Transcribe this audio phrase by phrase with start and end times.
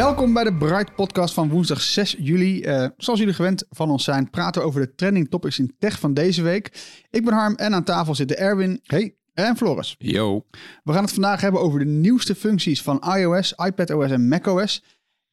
[0.00, 2.62] Welkom bij de Bright Podcast van woensdag 6 juli.
[2.62, 5.98] Eh, zoals jullie gewend van ons zijn, praten we over de trending topics in tech
[5.98, 6.66] van deze week.
[7.10, 9.16] Ik ben Harm en aan tafel zitten Erwin hey.
[9.34, 9.94] en Floris.
[9.98, 10.46] Yo.
[10.84, 14.84] We gaan het vandaag hebben over de nieuwste functies van iOS, iPadOS en macOS.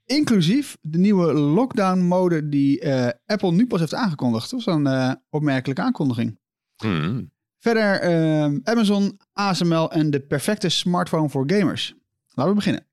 [0.06, 4.52] Inclusief de nieuwe lockdown mode die eh, Apple nu pas heeft aangekondigd.
[4.52, 6.40] Dat was een eh, opmerkelijke aankondiging.
[6.76, 7.32] Hmm.
[7.60, 11.96] Verder eh, Amazon, ASML en de perfecte smartphone voor gamers.
[12.28, 12.88] Laten we beginnen.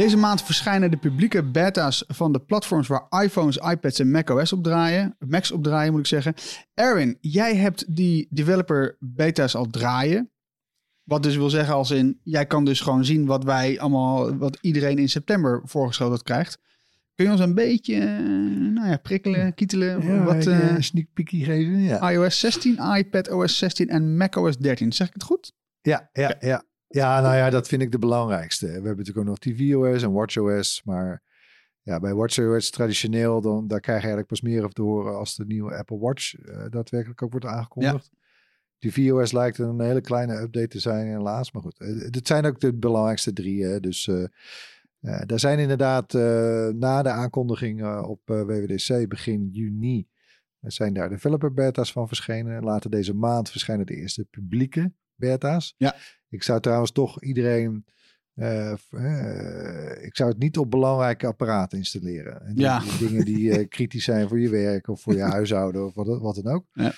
[0.00, 4.62] Deze maand verschijnen de publieke beta's van de platforms waar iPhones, iPads en macOS op
[4.62, 5.16] draaien.
[5.18, 6.34] Macs op draaien moet ik zeggen.
[6.74, 10.30] Erwin, jij hebt die developer beta's al draaien.
[11.02, 14.58] Wat dus wil zeggen als in, jij kan dus gewoon zien wat wij allemaal, wat
[14.60, 16.58] iedereen in september voorgeschoteld krijgt.
[17.14, 18.18] Kun je ons een beetje, eh,
[18.74, 20.02] nou ja, prikkelen, kietelen?
[20.06, 21.80] Ja, wat, ik, eh, eh, sneak peekie geven.
[21.80, 24.92] Ja, iOS 16, iPadOS 16 en macOS 13.
[24.92, 25.52] Zeg ik het goed?
[25.82, 26.64] ja, ja, ja.
[26.92, 28.66] Ja, nou ja, dat vind ik de belangrijkste.
[28.66, 30.82] We hebben natuurlijk ook nog tvOS en watchOS.
[30.84, 31.22] Maar
[31.82, 35.36] ja, bij watchOS traditioneel, dan, daar krijg je eigenlijk pas meer over te horen als
[35.36, 38.10] de nieuwe Apple Watch eh, daadwerkelijk ook wordt aangekondigd.
[38.78, 41.52] tvOS lijkt een hele kleine update te zijn helaas.
[41.52, 43.64] Maar goed, eh, dit zijn ook de belangrijkste drie.
[43.64, 43.80] Hè.
[43.80, 44.24] Dus eh,
[45.26, 46.12] daar zijn inderdaad
[46.74, 50.08] na de aankondiging op WWDC begin juni...
[50.60, 52.62] Zijn daar developer beta's van verschenen.
[52.62, 55.74] Later deze maand verschijnen de eerste publieke beta's.
[55.76, 55.96] Ja.
[56.30, 57.84] Ik zou trouwens toch iedereen.
[58.34, 62.46] eh, eh, ik zou het niet op belangrijke apparaten installeren.
[62.46, 62.78] En Ja.
[62.80, 66.20] die dingen die eh, kritisch zijn voor je werk of voor je huishouden of wat,
[66.20, 66.66] wat dan ook.
[66.72, 66.92] Ja.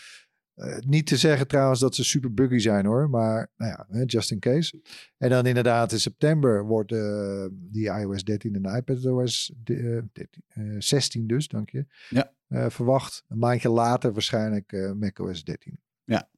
[0.86, 4.38] Niet te zeggen trouwens dat ze super buggy zijn hoor, maar nou ja, just in
[4.38, 4.80] case.
[5.18, 6.88] En dan inderdaad in september wordt
[7.52, 11.86] die iOS 13 en de iPadOS de, eh, 13, eh, 16 dus, dank je.
[12.08, 12.32] Ja.
[12.70, 13.24] verwacht.
[13.28, 15.78] Een maandje later waarschijnlijk macOS 13.
[16.04, 16.28] Ja.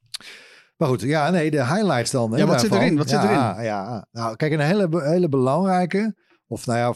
[0.76, 2.36] Maar goed, ja, nee, de highlights dan.
[2.36, 2.96] Ja, wat zit erin?
[2.96, 3.64] Wat zit ja, erin?
[3.64, 6.94] Ja, nou, kijk, een hele, hele belangrijke, of nou ja,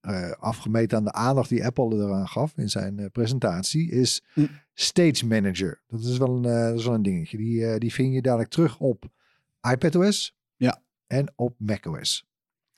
[0.00, 4.46] eh, afgemeten aan de aandacht die Apple eraan gaf in zijn eh, presentatie, is Hm.
[4.72, 5.82] Stage Manager.
[5.86, 7.36] Dat is wel een, dat is wel een dingetje.
[7.36, 9.04] Die, die vind je dadelijk terug op
[9.70, 10.82] iPadOS Ja.
[11.06, 12.26] en op macOS.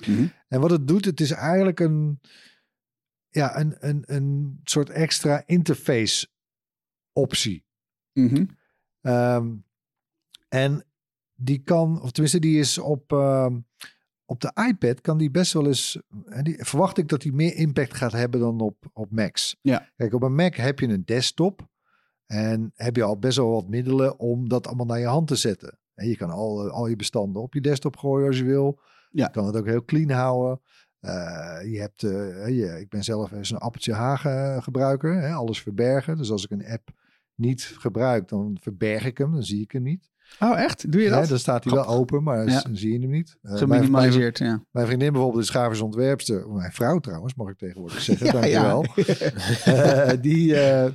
[0.07, 0.27] Mhm.
[0.49, 2.21] En wat het doet, het is eigenlijk een,
[3.29, 6.29] ja, een, een, een soort extra interface
[7.13, 7.65] optie.
[8.13, 8.45] Mhm.
[9.01, 9.55] Ehm,
[10.49, 10.85] en
[11.35, 13.59] die kan, of tenminste, die is op, ehm,
[14.25, 17.55] op de iPad, kan die best wel eens, en die, verwacht ik dat die meer
[17.55, 19.57] impact gaat hebben dan op, op Macs.
[19.63, 19.89] Ja.
[19.97, 21.69] Kijk, op een Mac heb je een desktop
[22.27, 25.37] en heb je al best wel wat middelen om dat allemaal naar je hand te
[25.37, 25.79] zetten.
[25.95, 28.81] En je kan al, al je bestanden op je desktop gooien als je wil.
[29.11, 29.25] Ja.
[29.25, 30.61] Je kan het ook heel clean houden.
[31.01, 35.63] Eh, je hebt, eh, je, ik ben zelf eens een appeltje hagen gebruiker, hè, alles
[35.63, 36.17] verbergen.
[36.17, 36.91] Dus als ik een app
[37.39, 40.11] niet gebruik, dan verberg ik hem, dan zie ik hem niet.
[40.41, 40.93] Oh, echt?
[40.93, 41.23] Doe je dat?
[41.23, 42.63] Ja, dan staat hij wel open, maar Ja.
[42.63, 43.39] dan zie je hem niet.
[43.43, 44.65] Eh, mijn, mijn, Geminimaliseerd, ja.
[44.71, 46.49] mijn vriendin bijvoorbeeld is grafisch ontwerpster.
[46.51, 48.27] Mijn vrouw trouwens, mag ik tegenwoordig zeggen.
[48.27, 48.85] Ja, dankjewel.
[49.65, 50.91] Eh, die, eh,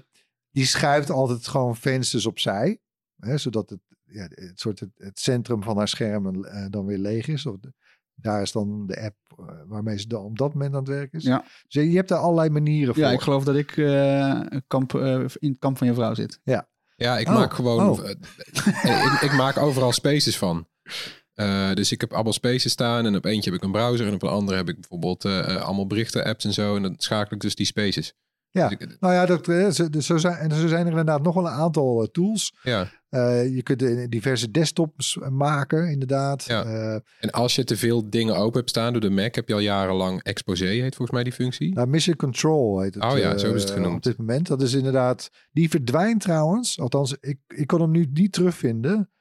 [0.52, 2.80] die schuift altijd gewoon vensters opzij.
[3.20, 7.28] Hè, zodat het, ja, het, soort het, het centrum van haar scherm dan weer leeg
[7.28, 7.46] is.
[7.46, 7.74] Of de-
[8.16, 11.14] daar is dan de app eh, waarmee ze dan op dat moment aan het werk
[11.14, 11.24] is.
[11.24, 11.44] Ja.
[11.68, 13.04] Dus je, hebt daar allerlei manieren voor.
[13.04, 16.40] Ja, ik geloof dat ik eh, kamp, eh, in het kamp van je vrouw zit.
[16.96, 17.90] Ja, ik Oh, maak gewoon.
[17.90, 18.10] oh.
[19.14, 20.68] ik, ik maak overal spaces van.
[21.34, 24.14] Eh, dus ik heb allemaal spaces staan en op eentje heb ik een browser en
[24.14, 26.76] op een andere heb ik bijvoorbeeld allemaal berichten, apps en zo.
[26.76, 28.14] En dan schakel ik dus die spaces.
[28.54, 28.68] Ja.
[28.70, 31.22] Dus ik- Nou ja, dat, eh, zo, dus zo, zijn, en zo zijn er inderdaad
[31.24, 32.56] nog wel een aantal eh, tools.
[32.64, 32.90] ja.
[33.10, 36.44] Eh, je kunt diverse desktops maken, inderdaad.
[36.46, 36.64] Ja.
[37.20, 39.60] En als je te veel dingen open hebt staan door de Mac, heb je al
[39.60, 41.74] jarenlang Exposé, heet volgens mij die functie.
[41.74, 43.04] nou, Mission Control heet het.
[43.04, 43.96] Oh ja, zo is het genoemd.
[43.96, 44.48] Op dit moment.
[44.48, 45.30] Dat is inderdaad...
[45.52, 46.80] Die verdwijnt trouwens.
[46.80, 49.12] Althans, ik, ik kon hem nu niet terugvinden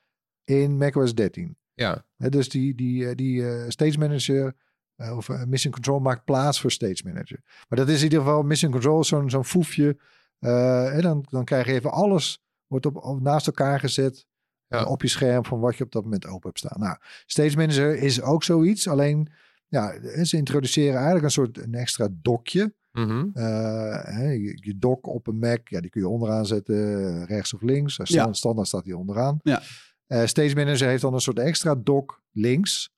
[0.45, 1.57] in macOS 13.
[1.75, 4.55] Ja, dus die, die, die Stage Manager
[4.97, 7.41] of eh, Mission Control maakt plaats voor Stage Manager.
[7.69, 9.97] Maar dat is in ieder geval Mission Control, zo'n zo'n foefje.
[10.39, 14.27] Eh, en dan, dan krijg je even alles, wordt op, op- naast elkaar gezet
[14.67, 14.79] Ja.
[14.81, 16.81] eh, op je scherm van wat je op dat moment open hebt staan.
[16.81, 16.97] Nou,
[17.27, 19.29] Stage Manager is ook zoiets, alleen
[19.69, 19.95] ja,
[20.25, 22.75] ze introduceren eigenlijk een soort een extra dokje.
[22.93, 23.27] Mhm.
[23.35, 27.55] Eh, hè, je, je dock op een Mac, ja, die kun je onderaan zetten, rechts
[27.55, 28.01] of links.
[28.03, 28.33] Ja.
[28.33, 29.39] Standaard staat die onderaan.
[29.43, 29.63] Ja.
[30.07, 32.91] Eh, Stage Manager heeft dan een soort extra dock links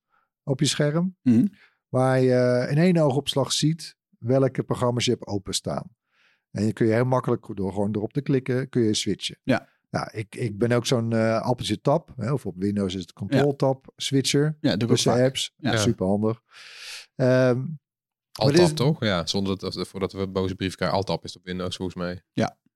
[0.42, 1.16] op je scherm.
[1.22, 1.46] Mhm.
[1.94, 5.96] Waar je in één oogopslag ziet welke programma's je hebt openstaan.
[6.50, 9.38] En je kun je heel makkelijk door gewoon erop te klikken, kun je switchen.
[9.42, 9.68] Ja.
[9.90, 12.12] Nou, ik, ik ben ook zo'n eh appeltje tab.
[12.16, 14.56] Hè, of op Windows is het control tab switcher.
[14.60, 15.52] Ja, Tussen apps.
[15.56, 15.76] Ja.
[15.76, 16.40] Super handig.
[17.14, 17.60] Ehm,
[18.32, 19.04] Alt-tab dit is- toch?
[19.04, 20.96] Ja, zonder dat, voordat we boze brief krijgen.
[20.96, 22.22] Alt-tab is op Windows volgens mij.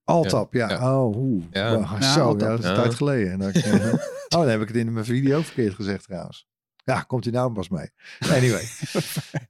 [0.03, 0.69] Alt-tab, ja.
[0.69, 0.99] Ja.
[1.03, 1.43] Oh, oeh.
[1.51, 1.75] Ja.
[1.75, 2.81] Wow, Ja, zo, ja, dat is een Ja.
[2.81, 3.31] tijd geleden.
[3.31, 3.99] En dan, eh, oh,
[4.29, 6.47] dan heb ik het in mijn video verkeerd gezegd trouwens.
[6.83, 7.89] Ja, komt hij nou pas mee.
[8.37, 8.63] Anyway.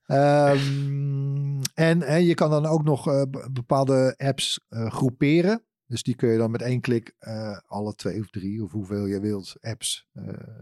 [0.05, 5.63] Ehm, en, en je kan dan ook nog eh, be- bepaalde apps eh, groeperen.
[5.85, 9.05] Dus die kun je dan met één klik eh, alle twee of drie of hoeveel
[9.05, 10.07] je wilt apps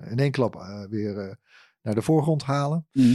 [0.09, 1.39] in één klap weer
[1.81, 2.87] naar de voorgrond halen.
[2.91, 3.13] Mhm.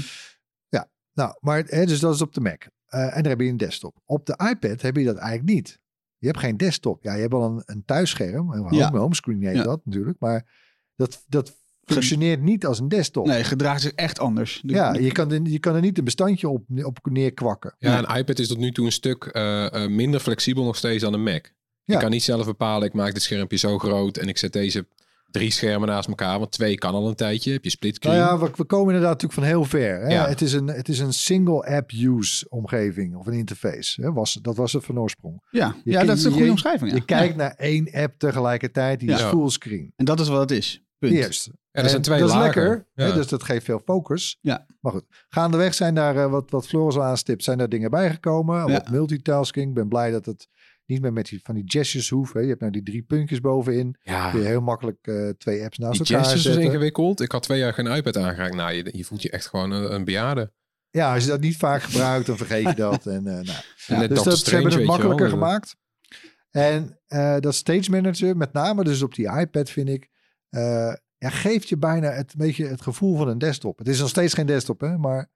[0.68, 2.64] Ja, nou, maar hè, dus dat is op de Mac.
[2.86, 3.96] En dan heb je een desktop.
[4.04, 5.80] Op de iPad heb je dat eigenlijk niet.
[6.18, 7.02] Je hebt geen desktop.
[7.02, 8.50] Ja, je hebt wel een, een thuisscherm.
[8.52, 8.90] Een home, Ja.
[8.90, 9.62] homescreen heet Ja.
[9.62, 10.18] dat natuurlijk.
[10.20, 10.50] Maar
[10.96, 13.26] dat, dat functioneert niet als een desktop.
[13.26, 14.60] Nee, gedraagt zich echt anders.
[14.64, 17.74] De- Ja, je kan, er, je kan er niet een bestandje op, op neerkwakken.
[17.78, 21.02] Ja, een iPad is tot nu toe een stuk eh, eh, minder flexibel nog steeds
[21.02, 21.44] dan een Mac.
[21.84, 21.94] Ja.
[21.94, 24.86] Je kan niet zelf bepalen, ik maak dit schermpje zo groot en ik zet deze
[25.30, 26.38] drie schermen naast elkaar.
[26.38, 27.52] Want twee kan al een tijdje.
[27.52, 28.28] Heb je split Nou screen.
[28.28, 30.00] ja, we, we komen inderdaad natuurlijk van heel ver.
[30.00, 30.08] Hè?
[30.14, 30.28] Ja.
[30.28, 34.02] Het, is een, het is een single app use omgeving of een interface.
[34.02, 34.12] Hè?
[34.12, 35.42] Was, dat was het van oorsprong.
[35.50, 36.90] Ja, Je ja dat is een je- goede omschrijving.
[36.90, 36.96] Ja.
[36.96, 37.36] Je kijkt Ja.
[37.42, 39.00] naar één app tegelijkertijd.
[39.00, 39.14] Die Ja.
[39.16, 39.92] is fullscreen.
[39.96, 40.82] En dat is wat het is.
[40.98, 41.12] Punt.
[41.14, 41.50] Eerst.
[41.72, 44.38] Ja, er zijn twee dat is lekker, hè, dus dat geeft veel focus.
[44.40, 44.66] Ja.
[44.80, 48.56] Maar goed, gaandeweg zijn daar, eh, wat, wat Floris al aanstipt, zijn daar dingen bijgekomen.
[48.56, 48.72] Ja.
[48.72, 49.68] Wat multitasking.
[49.68, 50.48] Ik ben blij dat het
[50.86, 52.34] niet meer met die, van die gestures hoeft.
[52.34, 52.40] Hè.
[52.40, 53.96] Je hebt nou die drie puntjes bovenin.
[54.02, 56.62] Ja, Kun je heel makkelijk eh, twee apps naast die elkaar gestures is zetten.
[56.62, 57.20] ingewikkeld.
[57.20, 58.54] Ik had twee jaar geen iPad aangeraakt.
[58.54, 60.52] Nou, je, je voelt je echt gewoon een, een bejaarde.
[60.90, 63.06] Ja, als je dat niet vaak gebruikt, dan vergeet je dat.
[63.06, 63.46] En, eh, nou.
[64.08, 65.34] Dus Doctor dat, ze hebben het makkelijker wel.
[65.34, 65.76] gemaakt.
[66.50, 70.08] En eh, dat Stage Manager, met name dus op die iPad, vind ik,
[70.48, 70.92] eh,
[71.22, 73.78] ja, geeft je bijna het, beetje het gevoel van een desktop.
[73.78, 75.30] Het is nog steeds geen desktop, hè, maar...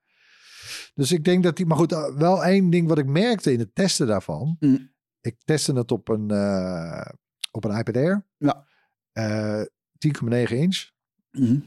[0.93, 1.65] Dus ik denk dat die...
[1.65, 4.55] Maar goed, eh, wel één ding wat ik merkte in het testen daarvan.
[4.59, 4.91] Mm.
[5.21, 7.11] Ik testte het op een, eh,
[7.51, 8.25] op een iPad Air.
[8.37, 8.67] Ja.
[9.11, 9.61] Eh,
[9.97, 10.89] 10,9 inch.
[11.31, 11.59] Mhm.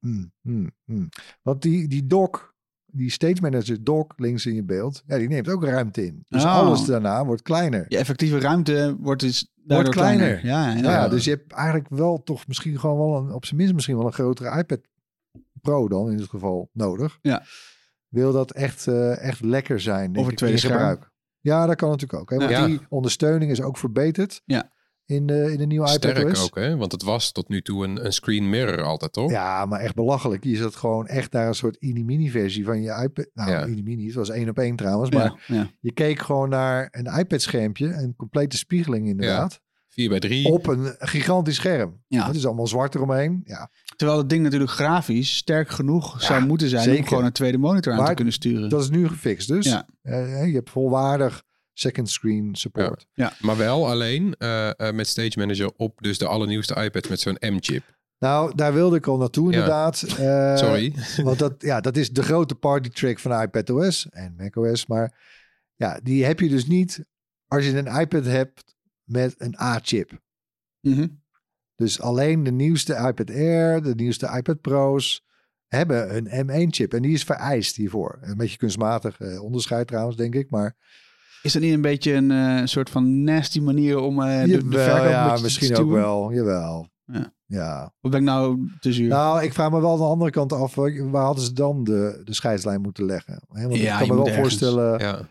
[0.00, 1.08] Mm, mm, mm.
[1.42, 5.48] Want die, die dock, die Stage Manager dock links in je beeld, ja, die neemt
[5.48, 6.24] ook ruimte in.
[6.28, 6.54] Dus Oh.
[6.54, 7.84] alles daarna wordt kleiner.
[7.88, 10.46] Je effectieve ruimte wordt dus daardoor kleiner.
[10.46, 11.08] Ja, ja, Ja, ja.
[11.08, 14.06] dus je hebt eigenlijk wel toch misschien gewoon wel een, op zijn minst misschien wel
[14.06, 14.80] een grotere iPad
[15.60, 17.18] Pro dan in dit geval nodig.
[17.22, 17.42] Ja.
[18.08, 21.10] Wil dat echt, eh, echt lekker zijn, Of een tweede in gebruik.
[21.40, 22.30] Ja, dat kan natuurlijk ook.
[22.30, 22.36] Hè?
[22.36, 22.66] Want Ja.
[22.66, 24.70] die ondersteuning is ook verbeterd Ja.
[25.08, 26.44] In, de, in de nieuwe iPad Sterk OS.
[26.44, 26.76] ook, hè?
[26.76, 29.30] Want het was tot nu toe een, een screen mirror altijd, toch?
[29.30, 30.44] Ja, maar echt belachelijk.
[30.44, 33.26] Je zat gewoon echt naar een soort mini-mini versie van je iPad.
[33.34, 33.66] Nou, Ja.
[33.66, 35.10] mini-mini, het was één op één trouwens.
[35.10, 35.70] Maar Ja, ja.
[35.80, 40.46] je keek gewoon naar een iPad-schermpje, een complete spiegeling inderdaad, 4 bij 3.
[40.52, 42.02] op een gigantisch scherm.
[42.08, 42.26] Ja.
[42.26, 43.40] Het is allemaal zwart eromheen.
[43.44, 47.00] Ja, Terwijl het ding natuurlijk grafisch sterk genoeg zou moeten zijn zeker.
[47.00, 48.68] om gewoon een tweede monitor aan Maar te kunnen sturen.
[48.68, 49.66] dat is nu gefixt dus.
[49.66, 49.86] Ja.
[50.02, 51.42] Eh, je hebt volwaardig
[51.78, 53.06] second screen support.
[53.40, 57.36] Maar wel alleen eh, eh, met Stage Manager op dus de allernieuwste iPad met zo'n
[57.40, 57.96] M-chip.
[58.18, 59.52] Nou, daar wilde ik al naartoe Ja.
[59.52, 60.02] inderdaad.
[60.02, 60.94] Eh, Sorry.
[61.24, 64.86] Want dat, ja, dat is de grote party trick van iPadOS en macOS.
[64.86, 65.18] Maar
[65.74, 67.04] ja, die heb je dus niet
[67.46, 70.20] als je een iPad hebt met een A-chip.
[70.80, 71.06] Mhm.
[71.74, 75.26] Dus alleen de nieuwste iPad Air, de nieuwste iPad Pro's
[75.66, 76.94] hebben een M1-chip.
[76.94, 78.18] En die is vereist hiervoor.
[78.20, 80.50] Een beetje kunstmatig eh, onderscheid trouwens, denk ik.
[80.50, 80.76] Maar
[81.42, 84.52] Is dat niet een beetje een eh, soort van nasty manier om eh de, de
[84.52, 86.32] jawel, verkoop een ja, te misschien ook wel.
[86.32, 86.88] Jawel.
[87.04, 87.32] Ja.
[87.46, 87.92] ja.
[88.00, 89.08] Of ben ik nou te zuur?
[89.08, 90.74] Nou, ik vraag me wel aan de andere kant af.
[90.74, 93.40] Waar hadden ze dan de, de scheidslijn moeten leggen?
[93.48, 94.40] Want Ja, ik kan je me wel ergens.
[94.40, 94.98] voorstellen...
[94.98, 95.28] Ja.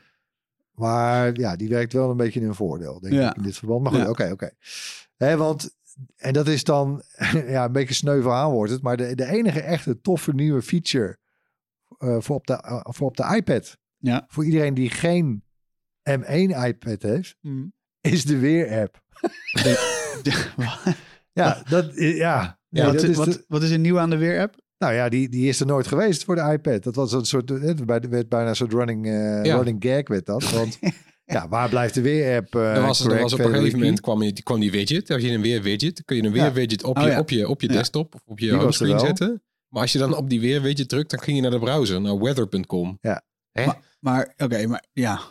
[0.73, 3.29] Maar ja, die werkt wel een beetje in hun voordeel, denk Ja.
[3.29, 3.81] ik, in dit verband.
[3.83, 4.09] Maar goed, Ja.
[4.09, 4.49] oké, oké.
[5.15, 5.69] Hè, Want,
[6.15, 7.01] en dat is dan,
[7.47, 8.81] ja, een beetje sneu verhaal wordt het.
[8.81, 11.17] Maar de, de enige echte toffe nieuwe feature
[11.97, 13.77] eh, voor, op de, voor op de iPad.
[13.97, 14.25] Ja.
[14.27, 15.43] Voor iedereen die geen
[16.07, 17.73] M1 iPad heeft, Mm.
[18.01, 19.01] is de Weer-app.
[21.33, 22.59] Ja, dat, ja.
[22.69, 24.55] Nee, wat, dat is, wat, de- wat is er nieuw aan de Weer-app?
[24.77, 26.83] nou ja, die, die is er nooit geweest voor de iPad.
[26.83, 29.55] Dat was een soort, het werd werd bijna een soort running, eh, Ja.
[29.55, 30.51] running gag werd dat.
[30.51, 30.79] Want
[31.35, 32.55] ja, waar blijft de Weer-app?
[32.55, 35.09] eh, er was, er was op een gegeven moment kwam, je, die, kwam die widget.
[35.09, 36.51] Als je een weer widget, kun je een weer Ja.
[36.53, 37.19] widget op, Oh, je, ja.
[37.19, 37.73] op je, op je Ja.
[37.73, 39.41] desktop of op je homescreen zetten.
[39.67, 42.01] Maar als je dan op die weer widget drukt, dan ging je naar de browser,
[42.01, 42.97] naar weather.com.
[43.01, 43.21] Ja.
[43.51, 43.65] Hè?
[43.65, 45.21] Maar, maar oké, maar ja.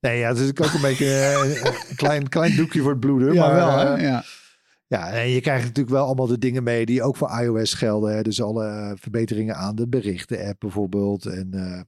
[0.00, 3.32] Nee, ja, het is ook een beetje eh, een klein, klein doekje voor het bloeden.
[3.34, 4.06] Ja, maar, wel eh, hè?
[4.08, 4.22] Ja.
[4.86, 8.14] Ja, en je krijgt natuurlijk wel allemaal de dingen mee die ook voor iOS gelden.
[8.14, 8.22] Hè?
[8.22, 11.26] Dus alle eh, verbeteringen aan de berichten-app bijvoorbeeld.
[11.26, 11.80] En eh,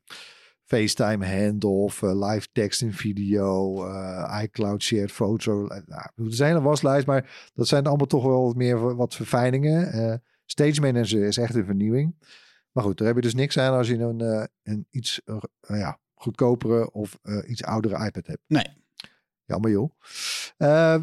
[0.64, 5.10] FaceTime handoff, eh, live text en video, eh, iCloud shared.
[5.10, 5.26] Eh,
[5.86, 9.92] Nou, er zijn een waslijst, maar dat zijn allemaal toch wel wat meer wat verfijningen.
[9.92, 10.14] Eh,
[10.44, 12.14] Stage Manager is echt een vernieuwing.
[12.72, 15.36] Maar goed, daar heb je dus niks aan als je een, eh, een iets eh,
[15.78, 18.42] ja, goedkopere of eh, iets oudere iPad hebt.
[18.46, 18.66] Nee.
[19.44, 19.90] Jammer joh.
[20.56, 20.96] Eh,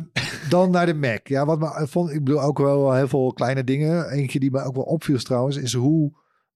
[0.50, 1.28] dan naar de Mac.
[1.28, 4.10] Ja, wat me vond, ik bedoel ook wel heel veel kleine dingen.
[4.10, 6.12] Eentje die me ook wel opviel trouwens, is hoe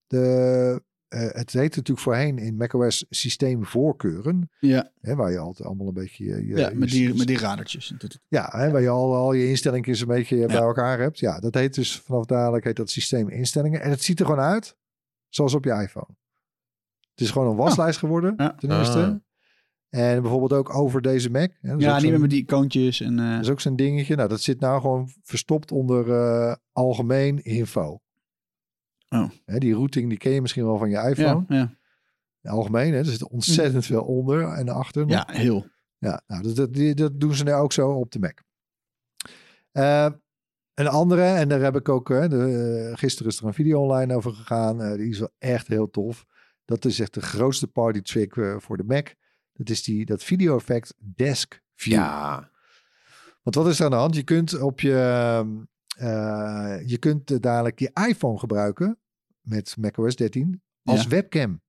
[0.08, 0.82] de.
[1.08, 4.50] eh, het heet natuurlijk voorheen in macOS systeemvoorkeuren.
[4.60, 6.26] Ja, Hè, waar je altijd allemaal een beetje.
[6.26, 7.94] je- je- ja met, die, met die radertjes.
[8.28, 11.20] ja, hè, waar je al, al je instellingen een beetje bij elkaar hebt.
[11.20, 13.82] Ja, dat heet dus vanaf dadelijk heet dat systeeminstellingen.
[13.82, 14.76] En het ziet er gewoon uit
[15.30, 16.16] zoals op je iPhone.
[17.24, 18.56] Het is gewoon een waslijst geworden, Ja.
[18.56, 19.00] ten eerste.
[19.00, 19.16] Ah.
[19.90, 21.52] En bijvoorbeeld ook over deze Mac.
[21.62, 23.02] Hè, Ja, niet meer met die icoontjes.
[23.02, 24.16] En, eh, dat is ook zo'n dingetje.
[24.16, 28.00] Nou, dat zit nou gewoon verstopt onder eh, algemeen info.
[29.10, 29.30] Oh.
[29.46, 31.46] Hè, die routing, die ken je misschien wel van je ja, iPhone.
[31.48, 31.78] ja.
[32.52, 35.02] Algemeen, hè, er zit ontzettend veel onder en achter.
[35.02, 35.12] nog.
[35.12, 35.66] ja, heel.
[35.98, 38.42] Ja, nou, dat, dat, die- dat doen ze nu ook zo op de Mac.
[39.72, 40.10] Eh,
[40.74, 44.16] een andere, en daar heb ik ook, hè, de, gisteren is er een video online
[44.16, 44.82] over gegaan.
[44.82, 46.26] eh, die is wel echt heel tof.
[46.66, 49.08] Dat is echt de grootste party trick eh, voor de Mac.
[49.54, 51.94] Dat is die, dat video effect Desk View.
[51.94, 52.50] Ja,
[53.44, 54.16] Want wat is er aan de hand?
[54.16, 54.92] Je kunt op je,
[55.98, 59.00] eh, je kunt eh, dadelijk je iPhone gebruiken
[59.42, 61.10] met macOS 13 als Ja.
[61.10, 61.62] webcam.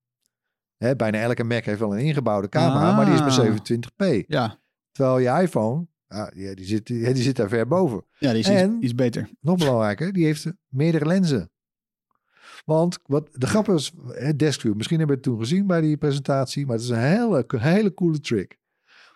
[0.77, 3.35] Hè, bijna elke Mac heeft wel een ingebouwde camera, maar die is maar Ah.
[3.35, 4.23] 27p.
[4.27, 4.59] Ja,
[4.91, 8.05] Terwijl je iPhone, ja, die, zit, die, die zit daar ver boven.
[8.19, 9.29] ja die is En- iets, iets beter.
[9.41, 11.49] Nog belangrijker, die heeft meerdere lenzen.
[12.65, 15.81] Want wat de grap is, hè, Desk View, misschien hebben we het toen gezien bij
[15.81, 18.57] die presentatie, maar het is een hele, hele coole trick.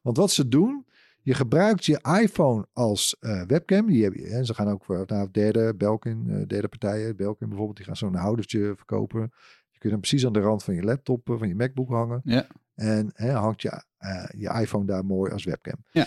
[0.01, 0.85] Want wat ze doen,
[1.21, 3.85] je gebruikt je iPhone als eh, webcam.
[3.85, 7.47] Die heb je, hè, ze gaan ook voor nou, derde, Belkin, eh, derde partijen, Belkin
[7.47, 9.21] bijvoorbeeld, die gaan zo'n houdertje verkopen.
[9.71, 12.21] Je kunt hem precies aan de rand van je laptop, eh, van je MacBook hangen.
[12.23, 12.47] Ja.
[12.75, 13.83] En hè, hangt je,
[14.37, 15.83] je iPhone daar mooi als webcam.
[15.91, 16.05] Ja.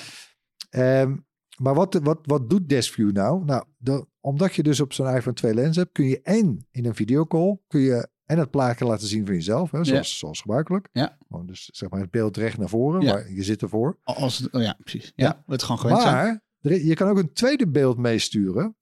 [0.71, 1.17] Ehm,
[1.59, 3.45] maar wat, wat, wat doet Deskview nou?
[3.45, 6.85] Nou, de- omdat je dus op zo'n iPhone twee lenzen hebt, kun je en in
[6.87, 10.88] een videocall kun je en het plaatje laten zien van jezelf, hè, zoals, zoals gebruikelijk.
[10.93, 11.17] Ja.
[11.29, 13.12] Gewoon dus zeg maar het beeld recht naar voren, Ja.
[13.12, 13.99] maar je zit ervoor.
[14.02, 15.12] Als, oh ja, precies.
[15.14, 15.43] Ja, Ja.
[15.47, 16.05] het gewoon gewend.
[16.05, 18.76] Maar je kan ook een tweede beeld meesturen.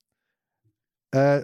[1.09, 1.37] Eh,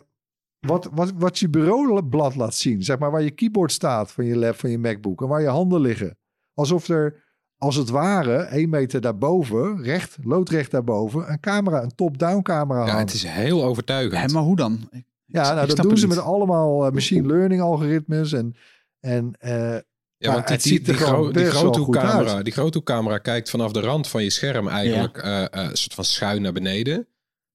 [0.59, 2.83] wat, wat, wat je bureaublad laat zien.
[2.83, 5.21] Zeg maar waar je keyboard staat van je lab, van je MacBook.
[5.21, 6.17] En waar je handen liggen.
[6.53, 7.26] Alsof er,
[7.57, 12.97] als het ware, één meter daarboven, recht, loodrecht daarboven, een camera, een top-down camera ja,
[12.99, 14.31] het is heel overtuigend.
[14.33, 14.87] Maar hoe dan?
[14.91, 18.33] Ik- Ja, ik nou, dat doen ze met allemaal eh, machine learning algoritmes.
[18.33, 18.55] En,
[18.99, 19.77] en eh,
[20.17, 22.43] Ja, want die, die, ziet er die, gewoon gro- die best wel goed groothoekcamera, uit.
[22.43, 26.03] die groothoekcamera kijkt vanaf de rand van je scherm eigenlijk eh, eh, een soort van
[26.03, 27.07] schuin naar beneden.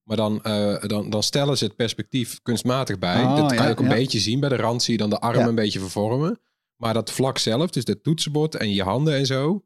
[0.03, 3.23] Maar dan, eh, dan, dan stellen ze het perspectief kunstmatig bij.
[3.23, 3.93] Oh, dat kan ja, je ook een ja.
[3.93, 4.39] beetje zien.
[4.39, 5.47] Bij de rand zie je dan de arm Ja.
[5.47, 6.39] een beetje vervormen.
[6.75, 9.63] Maar dat vlak zelf, dus het toetsenbord en je handen en zo.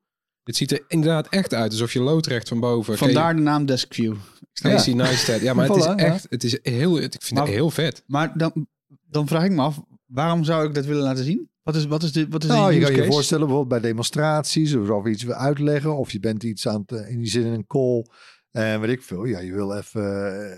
[0.48, 2.98] Het ziet er inderdaad echt uit alsof je loodrecht van boven...
[2.98, 4.16] Vandaar de naam Deskview.
[4.54, 5.42] Casey Neistat.
[5.42, 5.96] Ja, maar het is ja.
[5.98, 6.26] echt...
[6.30, 8.04] Het is heel, het- ik vind Maar- het heel vet.
[8.08, 8.68] Maar dan,
[9.10, 11.50] dan vraag ik me af, waarom zou ik dat willen laten zien?
[11.64, 13.90] Wat is, wat is, de, wat is Nou, de je kan je voorstellen bijvoorbeeld bij
[13.90, 17.28] demonstraties of of iets wil uitleggen of je bent iets aan het eh, en je
[17.28, 18.06] zit in een call
[18.58, 19.26] en weet ik veel.
[19.26, 20.52] Ja, je wil even eh,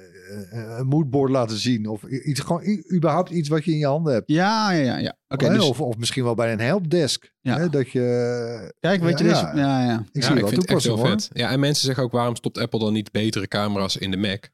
[0.74, 4.14] eh, een moodboard laten zien of iets gewoon überhaupt iets wat je in je handen
[4.14, 4.30] hebt.
[4.32, 4.98] Ja, ja, ja.
[4.98, 5.18] ja.
[5.28, 7.34] Oké, dus of, of misschien wel bij een helpdesk.
[7.42, 7.58] Ja.
[7.58, 8.74] Hè, dat je.
[8.80, 9.56] kijk, weet je, ja, ja.
[9.56, 10.00] ja, ja.
[10.12, 11.08] Ik Ja, zie ik wel vind het echt toepassing hoor.
[11.08, 11.30] vet.
[11.34, 14.48] Ja, en mensen zeggen ook, waarom stopt Apple dan niet betere camera's in de Mac?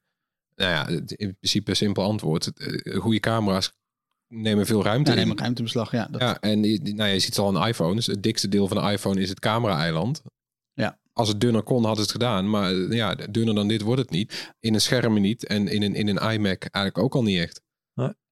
[0.55, 2.51] Nou ja, het- in principe een simpel antwoord.
[2.57, 3.71] Eh, Goede camera's
[4.27, 5.23] nemen veel ruimte Ja, in.
[5.23, 6.07] neem een ruimtebeslag, ja.
[6.11, 8.05] Dat, Ja, en je- nou, ja, je ziet het al aan iPhones.
[8.07, 10.21] Het dikste deel van de iPhone is het camera-eiland.
[10.73, 10.99] Ja.
[11.17, 12.49] Als het dunner kon, hadden ze het gedaan.
[12.49, 14.53] Maar eh, ja, dunner dan dit wordt het niet.
[14.59, 15.45] In een scherm niet.
[15.45, 17.63] En in een, in een iMac eigenlijk ook al niet echt.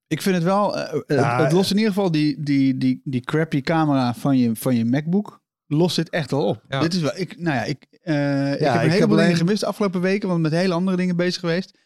[0.08, 3.02] Ik vind het wel, eh, eh, Ja, het lost in ieder geval die, die, die,
[3.04, 6.64] die crappy camera van je, van je MacBook, lost dit echt wel op.
[6.70, 6.80] Ja.
[6.80, 9.24] Dit is wel, ik, nou ja, ik, eh, ik heb ik een heb heleboel alleen-
[9.24, 11.82] dingen gemist de afgelopen weken, want met hele andere dingen bezig geweest.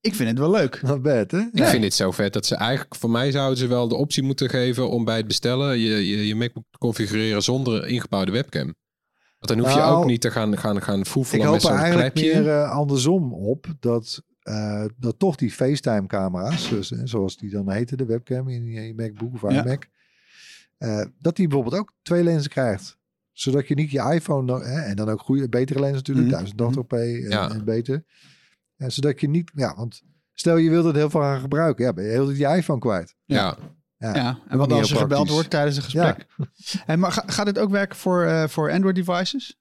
[0.00, 0.82] Ik vind het wel leuk.
[0.82, 1.40] Not bad, hè?
[1.52, 2.94] Ik vind dit zo vet dat ze eigenlijk...
[2.94, 5.78] Voor mij zouden ze wel de optie moeten geven om bij het bestellen...
[5.78, 8.74] je, je, je MacBook te configureren zonder ingebouwde webcam.
[9.38, 11.62] Want dan hoef je Nou, ook niet te gaan, gaan, gaan Ik foefelen hoop met
[11.62, 12.40] er zo'n eigenlijk klepje.
[12.42, 17.70] meer eh, andersom op dat, eh, dat toch die FaceTime-camera's, dus, eh, zoals die dan
[17.70, 19.62] heten, de webcam in je MacBook of Ja.
[19.64, 19.88] iMac,
[20.78, 22.98] eh, dat die bijvoorbeeld ook twee lenzen krijgt.
[23.32, 26.36] Zodat je niet je iPhone, hè, en dan ook goede, betere lens natuurlijk, Mhm.
[26.36, 27.50] 1080p en, Ja.
[27.50, 28.04] en beter.
[28.76, 30.02] En zodat je niet, ja, want
[30.32, 33.14] stel je wilt het heel veel gaan gebruiken, ja, ben je heel je iPhone kwijt.
[33.24, 33.56] Ja,
[33.98, 36.26] Ja, Ja, en wat als er gebeld wordt tijdens een gesprek?
[36.86, 39.56] En maar ga- gaat dit ook werken voor, eh, voor Android devices?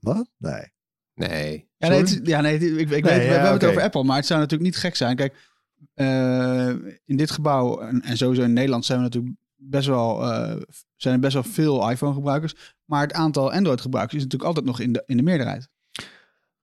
[0.00, 0.30] Wat?
[0.36, 0.72] Nee.
[1.14, 1.68] nee.
[1.76, 4.26] Ja, nee, het ja, nee, ik, ik weet, we hebben het over Apple, maar het
[4.26, 5.16] zou natuurlijk niet gek zijn.
[5.16, 5.48] Kijk,
[5.94, 6.68] eh,
[7.04, 10.56] in dit gebouw en, en sowieso in Nederland zijn we natuurlijk best wel, eh,
[10.96, 12.74] zijn er best wel veel iPhone-gebruikers.
[12.84, 15.68] Maar het aantal Android-gebruikers is natuurlijk altijd nog in de, in de meerderheid.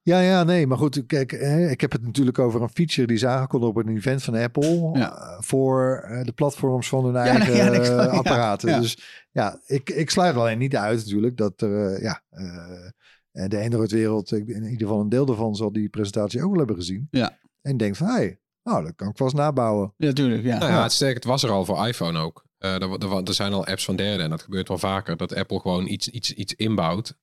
[0.07, 3.15] Ja, ja, nee, maar goed, kijk, hè, ik heb het natuurlijk over een feature die
[3.15, 5.17] is aangekondigd op een event van Apple Ja.
[5.17, 8.69] eh, voor eh, de platforms van hun eigen ja, nee, eh, ja, apparaten.
[8.69, 8.79] ja.
[8.79, 8.97] Dus
[9.31, 14.47] ja, ik, ik sluit alleen niet uit natuurlijk dat er, ja, eh, de Android-wereld, ik-
[14.47, 17.07] in ieder geval een deel daarvan zal die presentatie ook wel hebben gezien.
[17.11, 17.37] Ja.
[17.61, 19.93] En denkt van, hé, hey, nou, dat kan ik vast nabouwen.
[19.97, 20.43] Ja, natuurlijk.
[20.43, 20.57] Ja.
[20.57, 22.45] Nou ja, het sterk, het was er al voor iPhone ook.
[22.57, 25.17] Eh, er, er, er zijn al apps van derden en dat gebeurt wel vaker.
[25.17, 27.17] Dat Apple gewoon iets, iets, iets inbouwt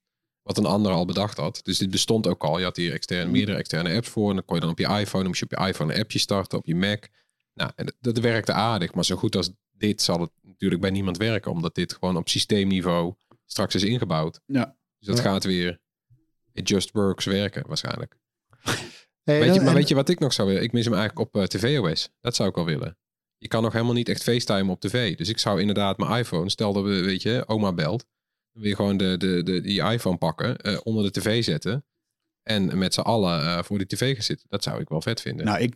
[0.45, 1.61] wat een ander al bedacht had.
[1.63, 2.59] Dus dit bestond ook al.
[2.59, 4.29] Je had hier externe, meerdere externe apps voor.
[4.29, 6.01] En dan kon je dan op je iPhone, dan moest je op je iPhone een
[6.01, 7.05] appje starten, op je Mac.
[7.55, 8.95] Nou, en dat, werkte aardig.
[8.95, 11.51] Maar zo goed als dit zal het natuurlijk bij niemand werken.
[11.51, 13.15] Omdat dit gewoon op systeemniveau
[13.47, 14.41] straks is ingebouwd.
[14.47, 14.77] Ja.
[14.99, 15.23] Dus dat Ja.
[15.23, 15.81] gaat weer,
[16.53, 18.17] it just works werken waarschijnlijk.
[19.25, 20.63] Hey, Weet je, en- maar weet je wat ik nog zou willen?
[20.63, 22.11] Ik mis hem eigenlijk op eh, tvOS.
[22.21, 22.97] Dat zou ik wel willen.
[23.39, 25.17] Je kan nog helemaal niet echt FaceTime op tv.
[25.17, 28.07] Dus ik zou inderdaad mijn iPhone, stel dat we, weet je, oma belt.
[28.55, 31.85] Dan wil je gewoon de, de, de, die iPhone pakken, eh, onder de tv zetten.
[32.43, 34.47] En met z'n allen eh, voor die tv gaan zitten.
[34.49, 35.47] Dat zou ik wel vet vinden.
[35.47, 35.75] Nou, ik,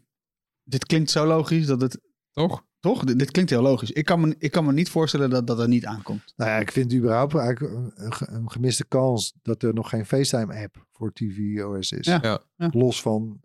[0.62, 2.00] dit klinkt zo logisch dat het...
[2.32, 2.66] Toch?
[2.80, 3.04] Toch?
[3.04, 3.90] Dit, dit klinkt heel logisch.
[3.90, 6.32] Ik kan me, ik kan me niet voorstellen dat dat er niet aankomt.
[6.36, 9.88] Nou ja, ik vind überhaupt eigenlijk een, een ge- een gemiste kans dat er nog
[9.88, 12.06] geen FaceTime-app voor tvOS is.
[12.06, 12.18] Ja.
[12.22, 12.42] Ja.
[12.56, 12.70] Ja.
[12.72, 13.40] Los van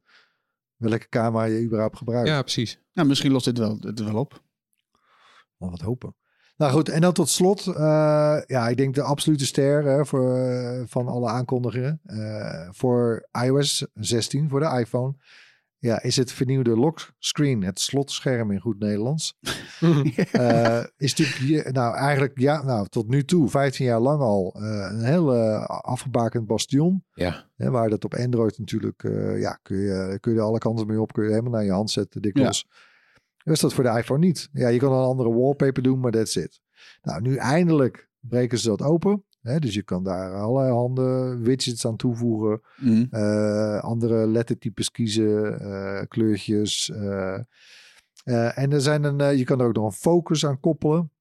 [0.75, 2.27] welke camera je überhaupt gebruikt.
[2.27, 2.79] Ja, precies.
[2.93, 4.31] Nou, misschien lost dit wel, dit wel op.
[5.57, 6.15] Laten we het hopen.
[6.57, 7.67] Nou goed, en dan tot slot.
[7.67, 11.99] eh, ja, ik denk de absolute ster hè, voor, eh, van alle aankondigingen.
[12.03, 15.15] eh, voor iOS 16, voor de iPhone.
[15.77, 19.37] Ja, is het vernieuwde lockscreen, het slotscherm in goed Nederlands.
[20.97, 25.35] Is natuurlijk, nou eigenlijk, ja, nou tot nu toe, 15 jaar lang al, een heel
[25.65, 27.03] afgebakend bastion.
[27.13, 27.49] Ja.
[27.55, 29.01] Hè, waar dat op Android natuurlijk,
[29.37, 31.71] ja, kun je, kun je er alle kanten mee op, kun je helemaal naar je
[31.71, 32.63] hand zetten, dikwijls.
[32.63, 32.71] Dus
[33.43, 34.49] dat voor de iPhone niet.
[34.53, 36.61] Ja, je kan een andere wallpaper doen, maar that's it.
[37.01, 39.23] Nou, nu eindelijk breken ze dat open.
[39.41, 42.61] Hè, dus je kan daar allerlei handen widgets aan toevoegen.
[42.77, 43.05] Mhm.
[43.09, 46.89] eh, andere lettertypes kiezen, eh, kleurtjes.
[46.89, 47.39] eh.
[48.57, 51.11] En er zijn een, je kan er ook nog een focus aan koppelen.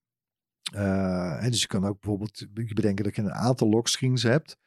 [0.72, 4.58] En dus je kan ook bijvoorbeeld bedenken dat je een aantal lockscreens hebt.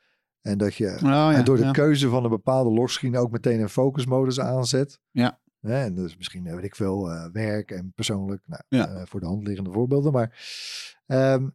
[0.42, 1.72] En dat je Oh, ja, en door de ja.
[1.72, 5.00] keuze van een bepaalde lockscreen ook meteen een focusmodus aanzet.
[5.12, 5.40] Ja.
[5.66, 8.42] Hè, en dus misschien, eh, weet ik veel, eh, werk en persoonlijk.
[8.46, 8.88] Nou, Ja.
[8.88, 10.12] eh, voor de hand liggende voorbeelden.
[10.12, 10.48] Maar,
[11.06, 11.48] ehm,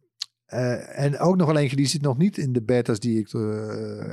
[0.45, 3.31] eh, en ook nog wel eentje, die zit nog niet in de beta's die ik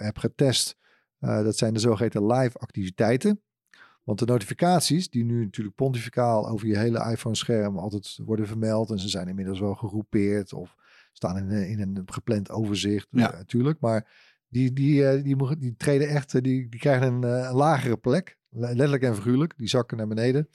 [0.03, 0.77] heb getest.
[1.19, 3.43] Dat zijn de zogeheten live activiteiten.
[4.05, 8.91] Want de notificaties, die nu natuurlijk pontificaal over je hele iPhone-scherm altijd worden vermeld.
[8.91, 10.75] En ze zijn inmiddels wel gegroepeerd of
[11.13, 13.07] staan in, een- in een gepland overzicht.
[13.11, 13.31] Ja.
[13.31, 13.81] natuurlijk.
[13.81, 14.11] Maar
[14.49, 18.38] die, die, die, mogen- die treden echt, die, die krijgen een, een lagere plek.
[18.49, 19.55] Le- Letterlijk en figuurlijk.
[19.57, 20.49] Die zakken naar beneden.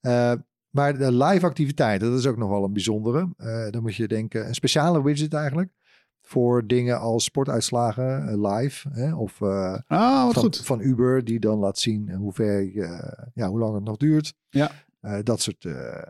[0.00, 0.32] Eh,
[0.70, 3.28] maar de live activiteiten, dat is ook nog wel een bijzondere.
[3.36, 5.70] Eh, dan moet je denken, een speciale widget eigenlijk.
[6.24, 8.88] Voor dingen als sportuitslagen eh, live.
[8.92, 10.56] Hè, of wat van, goed.
[10.56, 13.96] van Uber, die dan laat zien hoe ver je, eh, ja, hoe lang het nog
[13.96, 14.34] duurt.
[14.48, 14.70] Ja.
[15.00, 15.64] Eh, dat soort.
[15.64, 16.02] eh,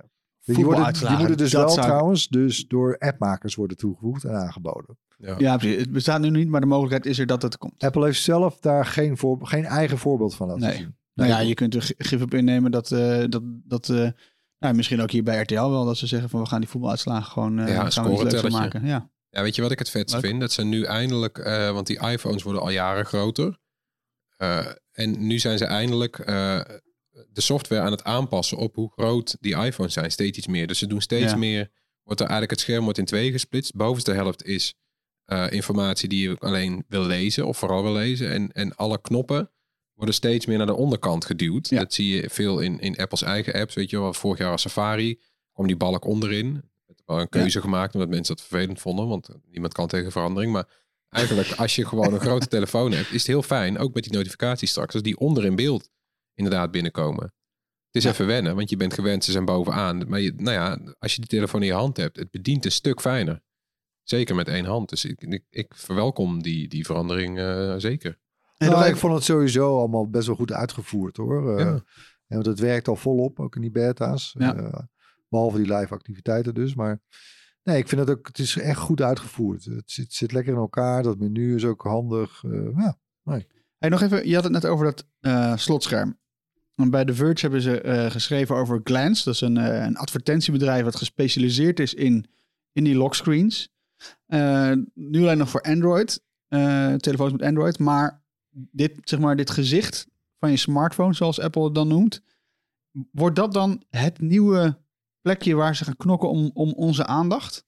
[0.45, 4.35] die, worden, die moeten dus dat wel zou trouwens, dus door appmakers worden toegevoegd en
[4.35, 4.99] aangeboden.
[5.19, 5.35] Ja.
[5.39, 5.81] Ja, precies.
[5.81, 7.83] Het bestaat nu niet, maar de mogelijkheid is er dat het komt.
[7.85, 10.77] Apple heeft zelf daar geen, voor, geen eigen voorbeeld van laten Nee.
[10.77, 10.97] zien.
[11.15, 14.09] Nou ja, je kunt er gi- gif op innemen dat, eh, dat, dat eh,
[14.59, 17.33] nou, misschien ook hier bij RTL wel, dat ze zeggen van we gaan die voetbaluitslagen
[17.33, 18.87] gewoon Ja, een gaan we maken.
[18.87, 19.11] Ja.
[19.31, 20.25] Ja, weet je wat ik het vetst Leuk.
[20.25, 20.41] vind?
[20.41, 21.37] Dat ze nu eindelijk,
[21.73, 23.59] want die iPhones worden al jaren groter.
[24.93, 26.17] En nu zijn ze eindelijk
[27.29, 30.11] de software aan het aanpassen op hoe groot die iPhones zijn.
[30.11, 30.67] Steeds iets meer.
[30.67, 31.37] Dus ze doen steeds Ja.
[31.37, 31.71] meer.
[32.03, 33.75] Wordt er eigenlijk het scherm wordt in twee gesplitst.
[33.75, 34.75] Bovenste helft is
[35.49, 38.31] informatie die je alleen wil lezen of vooral wil lezen.
[38.31, 39.51] En, en alle knoppen
[39.95, 41.69] worden steeds meer naar de onderkant geduwd.
[41.69, 41.79] Ja.
[41.79, 43.75] Dat zie je veel in, in Apples eigen apps.
[43.75, 45.21] Weet je wel, vorig jaar als Safari
[45.53, 46.47] kwam die balk onderin.
[46.47, 49.09] Er werd wel een keuze gemaakt omdat mensen dat vervelend vonden.
[49.09, 50.53] Want niemand kan tegen verandering.
[50.53, 50.69] Maar
[51.09, 53.79] eigenlijk als je gewoon een grote telefoon hebt, is het heel fijn.
[53.79, 54.95] Ook met die notificaties straks.
[54.95, 55.89] Als die onder in beeld
[56.35, 57.25] inderdaad binnenkomen.
[57.25, 58.11] Het is Ja.
[58.11, 60.09] even wennen, want je bent gewend, ze zijn bovenaan.
[60.09, 62.73] Maar je, nou ja, als je die telefoon in je hand hebt, het bedient een
[62.73, 63.43] stuk fijner.
[64.03, 64.89] Zeker met één hand.
[64.89, 68.19] Dus ik, ik, ik verwelkom die, die verandering eh, zeker.
[68.71, 71.59] Nou, dat ik vond het sowieso allemaal best wel goed uitgevoerd hoor.
[71.59, 71.83] Eh, Ja.
[72.27, 74.35] want het werkt al volop, ook in die beta's.
[74.39, 74.55] Ja.
[74.57, 74.79] Eh,
[75.29, 76.75] behalve die live activiteiten dus.
[76.75, 77.01] Maar
[77.63, 79.65] nee, ik vind het ook, het is echt goed uitgevoerd.
[79.65, 81.03] Het zit, zit lekker in elkaar.
[81.03, 82.45] Dat menu is ook handig.
[82.45, 82.99] Eh, ja.
[83.79, 85.05] Hey, nog even, je had het net over dat
[85.61, 86.19] slotscherm.
[86.75, 89.25] En bij The Verge hebben ze geschreven over Glance.
[89.25, 92.27] Dat is een, een advertentiebedrijf wat gespecialiseerd is in,
[92.73, 93.73] in die lockscreens.
[94.95, 96.23] Nu alleen nog voor Android,
[96.97, 97.79] telefoons met Android.
[97.79, 98.22] Maar
[98.53, 100.07] dit, zeg maar dit gezicht
[100.39, 102.23] van je smartphone, zoals Apple het dan noemt.
[103.11, 104.79] Wordt dat dan het nieuwe
[105.21, 107.67] plekje waar ze gaan knokken om, om onze aandacht?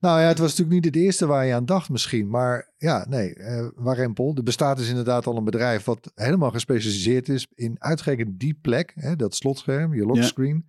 [0.00, 2.28] Nou ja, het was natuurlijk niet het eerste waar je aan dacht misschien.
[2.28, 4.32] Maar ja, nee, eh Warempel.
[4.34, 8.92] Er bestaat dus inderdaad al een bedrijf wat helemaal gespecialiseerd is in uitgerekend die plek.
[8.94, 10.68] Hè, dat slotscherm, je lockscreen.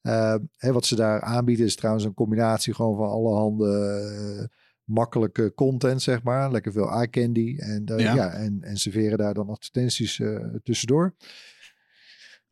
[0.00, 3.68] Eh, hè, wat ze daar aanbieden is trouwens een combinatie gewoon van allerhande
[4.38, 4.44] eh,
[4.90, 6.50] makkelijke content, zeg maar.
[6.50, 7.56] Lekker veel eye candy.
[7.58, 8.14] En, daar- Ja.
[8.14, 8.30] ja.
[8.32, 11.14] en, en serveren daar dan advertenties eh, tussendoor.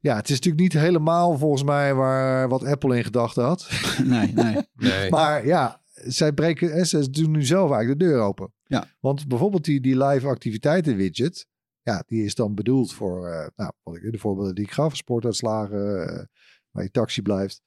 [0.01, 3.69] Ja, het is natuurlijk niet helemaal volgens mij waar wat Apple in gedachten had.
[4.05, 4.57] Nee, nee.
[4.75, 5.11] Nee.
[5.17, 8.53] Maar ja, zij breken, hè, ze doen nu zelf eigenlijk de deur open.
[8.65, 8.85] Ja.
[9.01, 11.47] Want bijvoorbeeld die, die live activiteiten widget,
[11.83, 14.97] ja, die is dan bedoeld voor, eh, nou, wat ik, de voorbeelden die ik gaf,
[14.97, 16.25] sportuitslagen, eh,
[16.71, 17.63] waar je taxi blijft.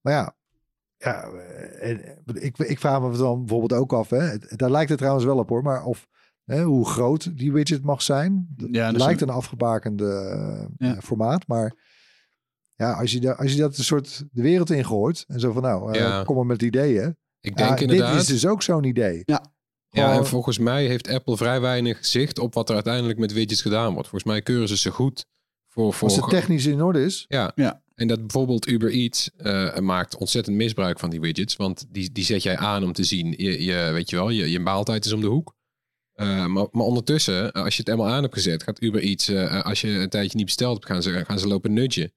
[0.00, 0.36] Maar ja,
[0.96, 4.98] ja eh, en, ik, ik vraag me dan bijvoorbeeld ook af, hè, daar lijkt het
[4.98, 6.06] trouwens wel op hoor, maar of
[6.44, 8.46] hè, hoe groot die widget mag zijn.
[8.56, 10.94] Dat Ja, lijkt een- een afgebakende eh, Ja.
[10.96, 11.74] eh, formaat, maar
[12.74, 15.62] ja, als je, da- als je dat een soort de wereld ingooit en zo van
[15.62, 16.22] nou, eh, Ja.
[16.24, 17.16] kom maar met ideeën.
[17.40, 18.20] Ik Ja, denk dit inderdaad.
[18.20, 19.22] is dus ook zo'n idee.
[19.24, 19.42] Ja,
[19.90, 23.62] Gewoon- en volgens mij heeft Apple vrij weinig zicht op wat er uiteindelijk met widgets
[23.62, 24.08] gedaan wordt.
[24.08, 25.26] Volgens mij keuren ze ze goed
[25.68, 25.92] voor...
[25.92, 27.24] voor Als het technisch in orde is.
[27.28, 27.52] Ja.
[27.54, 27.82] Ja.
[27.96, 31.56] En dat bijvoorbeeld Uber Eats eh, maakt ontzettend misbruik van die widgets.
[31.56, 34.50] Want die, die zet jij aan om te zien, je, je, weet je wel, je,
[34.50, 35.54] je maaltijd is om de hoek.
[36.12, 39.64] Eh, maar, maar ondertussen, als je het helemaal aan hebt gezet, gaat Uber Eats, eh,
[39.64, 42.12] als je een tijdje niet besteld hebt, gaan ze, gaan ze lopen nudgen.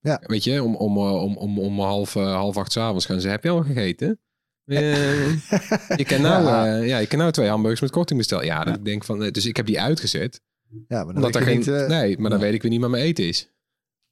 [0.00, 0.22] Ja.
[0.26, 3.42] Weet je, om, om, om, om, om half, half acht 's avonds gaan ze, heb
[3.42, 4.20] je al gegeten?
[4.64, 6.76] Je, kan nou, Ja.
[6.76, 8.44] ja, je kan nou twee hamburgers met korting bestellen.
[8.44, 10.40] Ja, dat ik denk van, dus ik heb die uitgezet.
[10.68, 12.44] Ja, maar dan Omdat weet je geen, niet, nee, maar dan ja.
[12.44, 13.50] weet ik weer niet waar mijn eten is.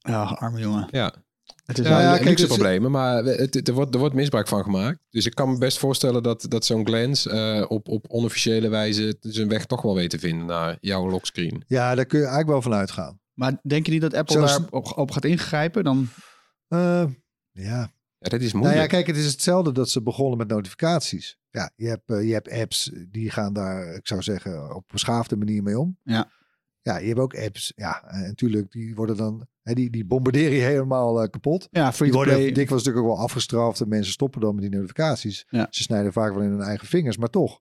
[0.08, 0.88] Ja, arme jongen.
[0.90, 1.14] Ja.
[1.64, 3.94] Het is Ja, wel- ja, ja, kijk, luxe dus- problemen, maar het, het- er, wordt,
[3.94, 4.98] er wordt misbruik van gemaakt.
[5.10, 9.16] Dus ik kan me best voorstellen dat, dat zo'n Glance eh, op, op onofficiële wijze
[9.20, 11.62] zijn weg toch wel weet te vinden naar jouw lockscreen.
[11.66, 13.20] Ja, daar kun je eigenlijk wel van uitgaan.
[13.32, 15.84] Maar denk je niet dat Apple Zelfs- daar op, op gaat ingrijpen?
[15.84, 16.08] Dan...
[16.68, 17.04] Eh,
[17.52, 17.92] ja.
[18.18, 18.82] Ja, dat is Nou moeilijk.
[18.90, 21.38] ja, kijk, het is hetzelfde dat ze begonnen met notificaties.
[21.50, 25.36] Ja, je hebt, eh, je hebt apps die gaan daar, ik zou zeggen, op beschaafde
[25.36, 25.98] manier mee om.
[26.02, 26.30] Ja.
[26.82, 30.60] Ja, je hebt ook apps, ja, en natuurlijk, die worden dan, die, die bombarderen je
[30.62, 31.68] helemaal eh, kapot.
[31.70, 32.52] Ja, free Die worden play.
[32.52, 35.46] dikwijls natuurlijk ook wel afgestraft en mensen stoppen dan met die notificaties.
[35.48, 35.66] Ja.
[35.70, 37.60] Ze snijden vaak wel in hun eigen vingers, maar toch,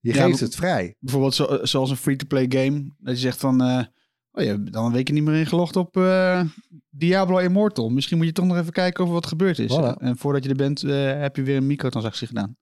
[0.00, 0.96] je Ja, geeft het vrij.
[0.98, 2.94] Bijvoorbeeld zo, zoals een free-to-play game.
[2.98, 3.60] Dat je zegt van...
[3.62, 3.84] eh,
[4.32, 6.42] oh, je hebt dan een weekje niet meer ingelogd op eh,
[6.90, 7.88] Diablo Immortal.
[7.88, 9.78] Misschien moet je toch nog even kijken over wat gebeurd is.
[9.78, 9.96] Voilà.
[9.98, 12.56] En voordat je er bent, eh, heb je weer een microtransactie gedaan.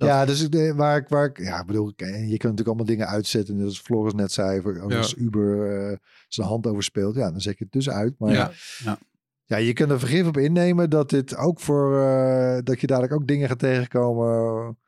[0.00, 2.42] Dat- Ja, dus ik, denk- waar ik, waar ik, ja, ik bedoel, en je kunt
[2.42, 3.56] natuurlijk allemaal dingen uitzetten.
[3.56, 5.96] Net als Floris net zei, voor- als Uber eh,
[6.28, 8.14] zijn hand overspeelt, ja, dan zet je het dus uit.
[8.18, 8.50] Maar Ja.
[8.84, 8.98] Ja.
[9.44, 13.12] ja, je kunt er vergif op innemen dat dit ook voor, eh, dat je dadelijk
[13.12, 14.78] ook dingen gaat tegenkomen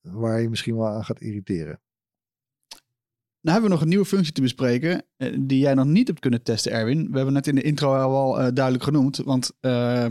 [0.00, 1.80] waar je misschien wel aan gaat irriteren.
[3.40, 5.04] Nou hebben we nog een nieuwe functie te bespreken.
[5.16, 7.08] eh, die jij nog niet hebt kunnen testen, Erwin.
[7.10, 9.16] We hebben net in de intro al eh, duidelijk genoemd.
[9.16, 10.06] Want eh,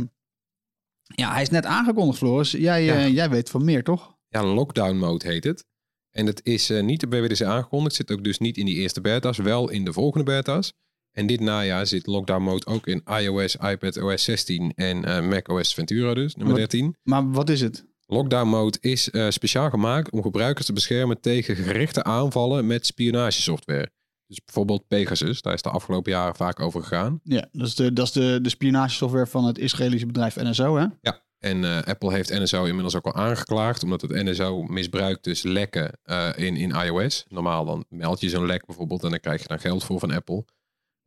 [1.03, 2.51] ja, hij is net aangekondigd, Floris.
[2.51, 2.93] Jij, Ja.
[2.95, 4.12] eh, jij weet van meer, toch?
[4.33, 5.65] Ja, lockdown mode heet het.
[6.11, 7.95] En het is eh, niet bij WWDC aangekondigd.
[7.95, 10.73] Zit ook dus niet in die eerste beta's, wel in de volgende beta's.
[11.11, 16.13] En dit najaar zit lockdown mode ook in iOS, iPadOS 16 en eh macOS Ventura
[16.13, 16.95] dus, nummer Wat- 13.
[17.03, 17.85] Maar wat is het?
[18.05, 23.91] Lockdown mode is eh, speciaal gemaakt om gebruikers te beschermen tegen gerichte aanvallen met spionagesoftware.
[24.27, 27.19] Dus bijvoorbeeld Pegasus, daar is de afgelopen jaren vaak over gegaan.
[27.23, 30.85] Ja, dat is de, dat is de, de spionagesoftware van het Israëlische bedrijf NSO, hè?
[31.01, 35.43] Ja, en eh, Apple heeft NSO inmiddels ook al aangeklaagd, omdat het NSO misbruikt dus
[35.43, 37.25] lekken eh, in, in iOS.
[37.27, 40.11] Normaal dan meld je zo'n lek bijvoorbeeld en dan krijg je daar geld voor van
[40.11, 40.45] Apple.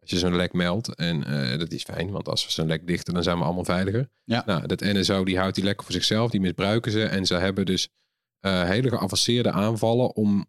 [0.00, 2.86] Als je zo'n lek meldt, en eh, dat is fijn, want als we zo'n lek
[2.86, 4.08] dichten, dan zijn we allemaal veiliger.
[4.24, 4.42] Ja.
[4.46, 7.04] Nou, dat NSO die houdt die lekken voor zichzelf, die misbruiken ze.
[7.04, 7.88] En ze hebben dus
[8.40, 10.46] hele geavanceerde aanvallen om,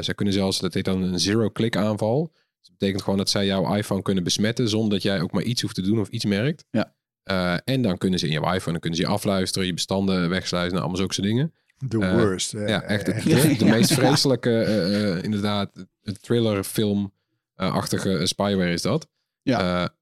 [0.00, 2.32] ze kunnen zelfs, dat heet dan een zero-click aanval.
[2.60, 5.62] Dat betekent gewoon dat zij jouw iPhone kunnen besmetten zonder dat jij ook maar iets
[5.62, 6.64] hoeft te doen of iets merkt.
[6.70, 6.94] Ja.
[7.26, 10.28] Eh, en dan kunnen ze in jouw iPhone, dan kunnen ze je afluisteren, je bestanden
[10.28, 11.54] wegsluizen, nou, allemaal zulke soort dingen.
[11.88, 12.52] The Eh, worst.
[12.52, 13.24] ja, echt, echt.
[13.58, 15.86] de, meest vreselijke, eh, inderdaad,
[16.20, 17.12] thriller film
[17.54, 19.08] achtige spyware is dat.
[19.42, 19.94] Ja.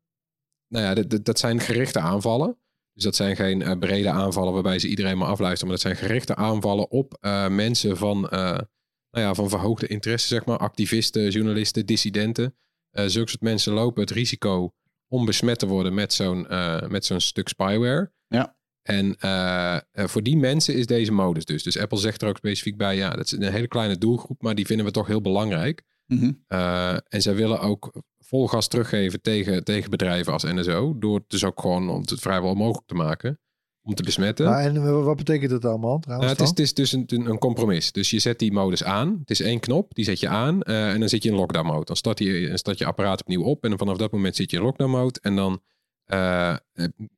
[0.69, 2.57] Nou ja, dat- zijn gerichte aanvallen.
[2.93, 5.69] Dus dat zijn geen brede aanvallen waarbij ze iedereen maar afluisteren.
[5.69, 7.17] Maar dat zijn gerichte aanvallen op
[7.51, 8.67] mensen van, nou
[9.11, 10.59] ja, van verhoogde interesse, zeg maar.
[10.59, 12.55] Activisten, journalisten, dissidenten.
[12.91, 14.73] Zulke soort mensen lopen het risico
[15.15, 18.13] om besmet te worden met zo'n eh, met zo'n stuk spyware.
[18.27, 18.57] Ja.
[18.83, 21.63] En eh, eh, voor die mensen is deze modus dus.
[21.63, 24.55] Dus Apple zegt er ook specifiek bij, ja, dat is een hele kleine doelgroep, maar
[24.55, 25.83] die vinden we toch heel belangrijk.
[26.07, 26.33] Mhm.
[26.49, 30.99] Uh, en zij willen ook vol gas teruggeven tegen, tegen bedrijven als NSO.
[30.99, 33.41] Door het dus ook gewoon om het vrijwel mogelijk te maken.
[33.87, 34.47] Om te besmetten.
[34.47, 36.33] Maar en eh, wat betekent dat allemaal trouwens?
[36.33, 37.93] Nou, het, is, het is dus een, een compromis.
[37.93, 39.17] Dus je zet die modus aan.
[39.21, 40.61] Het is één knop, die zet je aan.
[40.63, 41.85] uh, en dan zit je in lockdown mode.
[41.85, 43.65] Dan start je, dan start je apparaat opnieuw op.
[43.65, 45.19] En vanaf dat moment zit je in lockdown mode.
[45.23, 45.63] En dan,
[46.07, 46.57] uh,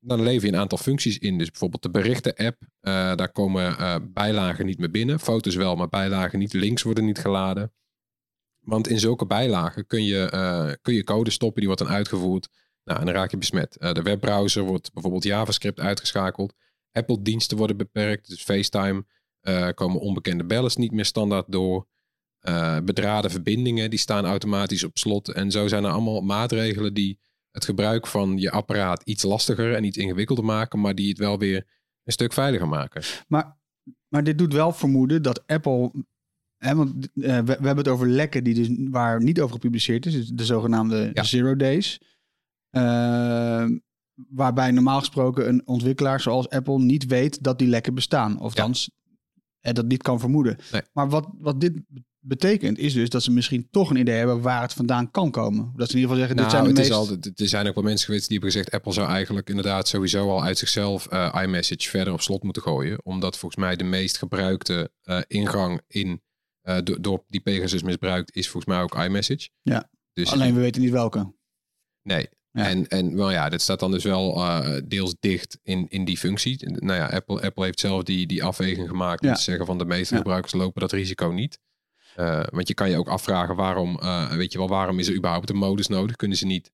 [0.00, 1.38] dan lever je een aantal functies in.
[1.38, 2.56] Dus bijvoorbeeld de berichten-app.
[3.18, 3.76] daar komen
[4.12, 5.20] bijlagen niet meer binnen.
[5.20, 6.52] Foto's wel, maar bijlagen niet.
[6.52, 7.72] Links worden niet geladen.
[8.60, 12.48] Want in zulke bijlagen kun je, kun je code stoppen, die wordt dan uitgevoerd.
[12.86, 13.76] Nou, en dan raak je besmet.
[13.80, 16.54] Uh, de webbrowser wordt bijvoorbeeld JavaScript uitgeschakeld.
[16.92, 18.28] Apple-diensten worden beperkt.
[18.28, 19.04] Dus FaceTime
[19.42, 21.86] uh, komen onbekende bellers niet meer standaard door.
[22.84, 25.28] bedraden verbindingen die staan automatisch op slot.
[25.28, 27.18] En zo zijn er allemaal maatregelen die
[27.50, 31.38] het gebruik van je apparaat iets lastiger en iets ingewikkelder maken, maar die het wel
[31.38, 31.66] weer
[32.04, 33.02] een stuk veiliger maken.
[33.28, 33.56] Maar,
[34.08, 35.90] maar dit doet wel vermoeden dat Apple
[36.56, 40.06] He, want uh, we, we, hebben het over lekken die dus, waar niet over gepubliceerd
[40.06, 40.12] is.
[40.12, 41.22] Dus de zogenaamde ja.
[41.22, 42.00] zero days.
[42.70, 43.66] Uh,
[44.28, 48.40] waarbij normaal gesproken een ontwikkelaar zoals Apple niet weet dat die lekken bestaan.
[48.40, 49.72] Of ja.
[49.72, 50.56] dat niet kan vermoeden.
[50.72, 50.82] Nee.
[50.92, 51.80] Maar wat, wat dit
[52.18, 55.72] betekent is dus dat ze misschien toch een idee hebben waar het vandaan kan komen.
[55.76, 56.90] Dat ze in ieder geval zeggen, nou, dit zijn de het meest...
[56.90, 58.74] Is al, er zijn ook wel mensen geweest die hebben gezegd...
[58.74, 63.04] Apple zou eigenlijk inderdaad sowieso al uit zichzelf uh, iMessage verder op slot moeten gooien.
[63.04, 66.22] Omdat volgens mij de meest gebruikte uh, ingang in
[66.62, 69.48] uh, door, door die Pegasus misbruikt, is volgens mij ook iMessage.
[69.62, 71.34] Ja, dus, alleen we weten niet welke.
[72.02, 72.28] Nee.
[72.56, 72.68] Ja.
[72.68, 76.16] En, en well, ja, dit staat dan dus wel uh, deels dicht in, in die
[76.16, 76.70] functie.
[76.70, 79.22] Nou ja, Apple, Apple heeft zelf die, die afweging gemaakt.
[79.22, 79.28] Ja.
[79.28, 80.20] Om te zeggen van de meeste ja.
[80.20, 81.58] gebruikers lopen dat risico niet.
[82.16, 85.14] Uh, want je kan je ook afvragen waarom, uh, weet je wel, waarom is er
[85.14, 86.16] überhaupt een modus nodig?
[86.16, 86.70] Kunnen ze niet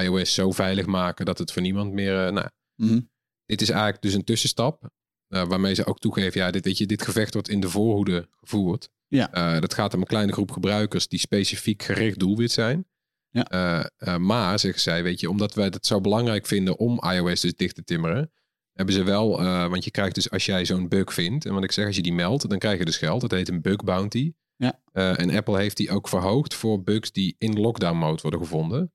[0.00, 2.32] iOS zo veilig maken dat het voor niemand meer...
[2.32, 3.10] nou, mm -hmm.
[3.46, 4.90] Dit is eigenlijk dus een tussenstap.
[5.28, 8.88] waarmee ze ook toegeven, ja, dit, weet je, dit gevecht wordt in de voorhoede gevoerd.
[9.08, 9.60] Ja.
[9.60, 12.86] Dat gaat om een kleine groep gebruikers die specifiek gericht doelwit zijn.
[13.32, 13.52] Ja.
[13.52, 17.40] Uh, uh, maar, zeggen zij, weet je, omdat wij het zo belangrijk vinden om iOS
[17.40, 18.32] dus dicht te timmeren,
[18.72, 19.36] hebben ze wel,
[19.68, 22.02] want je krijgt dus als jij zo'n bug vindt, en wat ik zeg, als je
[22.02, 23.20] die meldt, dan krijg je dus geld.
[23.20, 24.32] Dat heet een bug bounty.
[24.56, 24.78] Ja.
[24.92, 28.92] en Apple heeft die ook verhoogd voor bugs die in lockdown mode worden gevonden.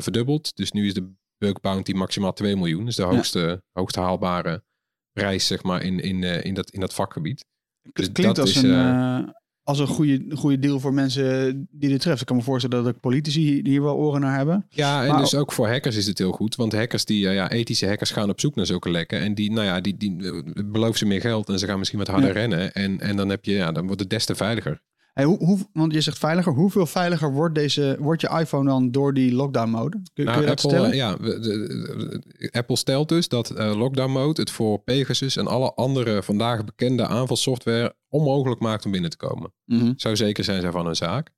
[0.00, 0.56] verdubbeld.
[0.56, 2.84] Dus nu is de bug bounty maximaal 2 miljoen.
[2.84, 3.60] Dus de hoogste, ja.
[3.72, 4.64] hoogste haalbare
[5.12, 7.44] prijs, zeg maar, in, in, in, dat, in dat vakgebied.
[7.92, 12.20] Dus klinkt als, is, een, als een goede, goede deal voor mensen die dit treft.
[12.20, 14.66] Ik kan me voorstellen dat ook politici hier wel oren naar hebben.
[14.68, 16.56] Ja, en maar dus ook voor hackers is het heel goed.
[16.56, 19.20] Want hackers die, ja, ethische hackers gaan op zoek naar zulke lekken.
[19.20, 20.16] En die, nou ja, die, die
[20.64, 22.34] beloven ze meer geld en ze gaan misschien wat harder ja.
[22.34, 22.72] rennen.
[22.72, 24.80] En, en dan heb je, ja, dan wordt het des te veiliger.
[25.14, 26.52] Hey, hoe, hoe, want je zegt veiliger.
[26.52, 30.00] Hoeveel veiliger wordt, deze, wordt je iPhone dan door die lockdown mode?
[30.14, 30.96] Kun, nou, kun je dat Apple, stellen?
[30.96, 35.74] Ja, de, de, Apple stelt dus dat uh, lockdown mode het voor Pegasus en alle
[35.74, 39.52] andere vandaag bekende aanvalsoftware onmogelijk maakt om binnen te komen.
[39.64, 39.92] Mm -hmm.
[39.96, 41.30] Zo zeker zijn zij van hun zaak.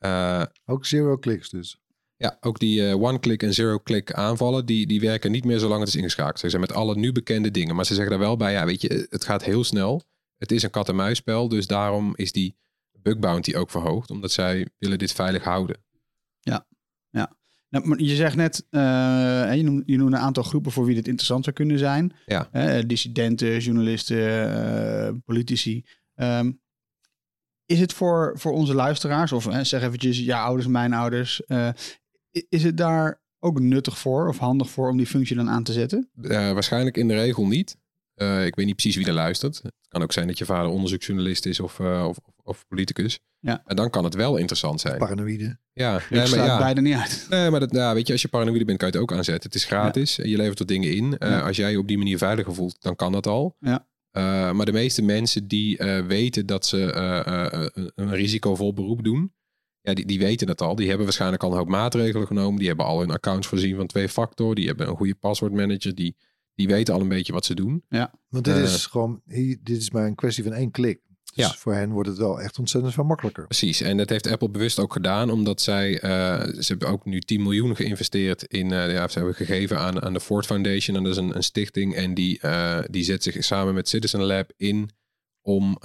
[0.00, 1.80] Uh, ook zero clicks dus.
[2.16, 5.88] Ja, ook die uh, one-click en zero-click aanvallen, die, die werken niet meer zolang het
[5.88, 6.38] is ingeschakeld.
[6.38, 7.74] Ze zijn met alle nu bekende dingen.
[7.74, 10.02] Maar ze zeggen daar wel bij, ja, weet je, het gaat heel snel.
[10.36, 12.56] Het is een kat-en-muisspel, dus daarom is die
[13.02, 15.76] bug bounty ook verhoogd, omdat zij willen dit veilig houden.
[16.40, 16.66] Ja,
[17.10, 17.36] ja.
[17.70, 18.80] Nou, maar je zegt net, uh,
[19.54, 22.12] je, noemt, je noemt een aantal groepen voor wie dit interessant zou kunnen zijn.
[22.26, 22.48] Ja.
[22.52, 25.84] Uh, dissidenten, journalisten, uh, politici.
[26.20, 26.60] Um,
[27.66, 31.68] is het voor, voor onze luisteraars, of zeg eventjes, ja, ouders, mijn ouders, eh,
[32.48, 35.72] is het daar ook nuttig voor of handig voor om die functie dan aan te
[35.72, 36.10] zetten?
[36.54, 37.76] waarschijnlijk in de regel niet.
[38.22, 39.60] Uh, ik weet niet precies wie er luistert.
[39.62, 43.18] Het kan ook zijn dat je vader onderzoeksjournalist is of, uh, of, of, politicus.
[43.38, 43.62] Ja.
[43.66, 44.98] En dan kan het wel interessant zijn.
[44.98, 45.58] Paranoïde.
[45.72, 46.58] Ja, nee, maar ja.
[46.58, 47.26] beide niet uit.
[47.30, 49.50] Nee, maar dat, ja, weet je, als je paranoïde bent, kan je het ook aanzetten.
[49.50, 50.16] Het is gratis.
[50.16, 50.24] Ja.
[50.24, 51.04] Je levert er dingen in.
[51.04, 51.40] Uh, ja.
[51.40, 53.56] Als jij je op die manier veiliger voelt, dan kan dat al.
[53.60, 53.86] Ja.
[54.52, 55.76] Maar de meeste mensen die
[56.06, 59.32] weten dat ze een, een risicovol beroep doen,
[59.80, 60.74] ja, die, die weten het al.
[60.74, 62.58] Die hebben waarschijnlijk al een hoop maatregelen genomen.
[62.58, 64.54] Die hebben al hun accounts voorzien van twee factor.
[64.54, 65.94] Die hebben een goede paswoordmanager.
[65.94, 66.16] Die
[66.58, 67.84] die weten al een beetje wat ze doen.
[67.88, 68.12] Ja.
[68.28, 69.20] Want dit uh, is gewoon,
[69.62, 71.00] dit is maar een kwestie van één klik.
[71.34, 71.54] Dus ja.
[71.54, 73.46] voor hen wordt het wel echt ontzettend veel makkelijker.
[73.46, 76.00] Precies, en dat heeft Apple bewust ook gedaan, omdat zij, uh,
[76.42, 80.12] ze hebben ook nu 10 miljoen geïnvesteerd in, uh, ja, ze hebben gegeven aan, aan
[80.12, 83.44] de Ford Foundation, en dat is een, een stichting, en die, uh, die zet zich
[83.44, 84.90] samen met Citizen Lab in
[85.42, 85.78] om,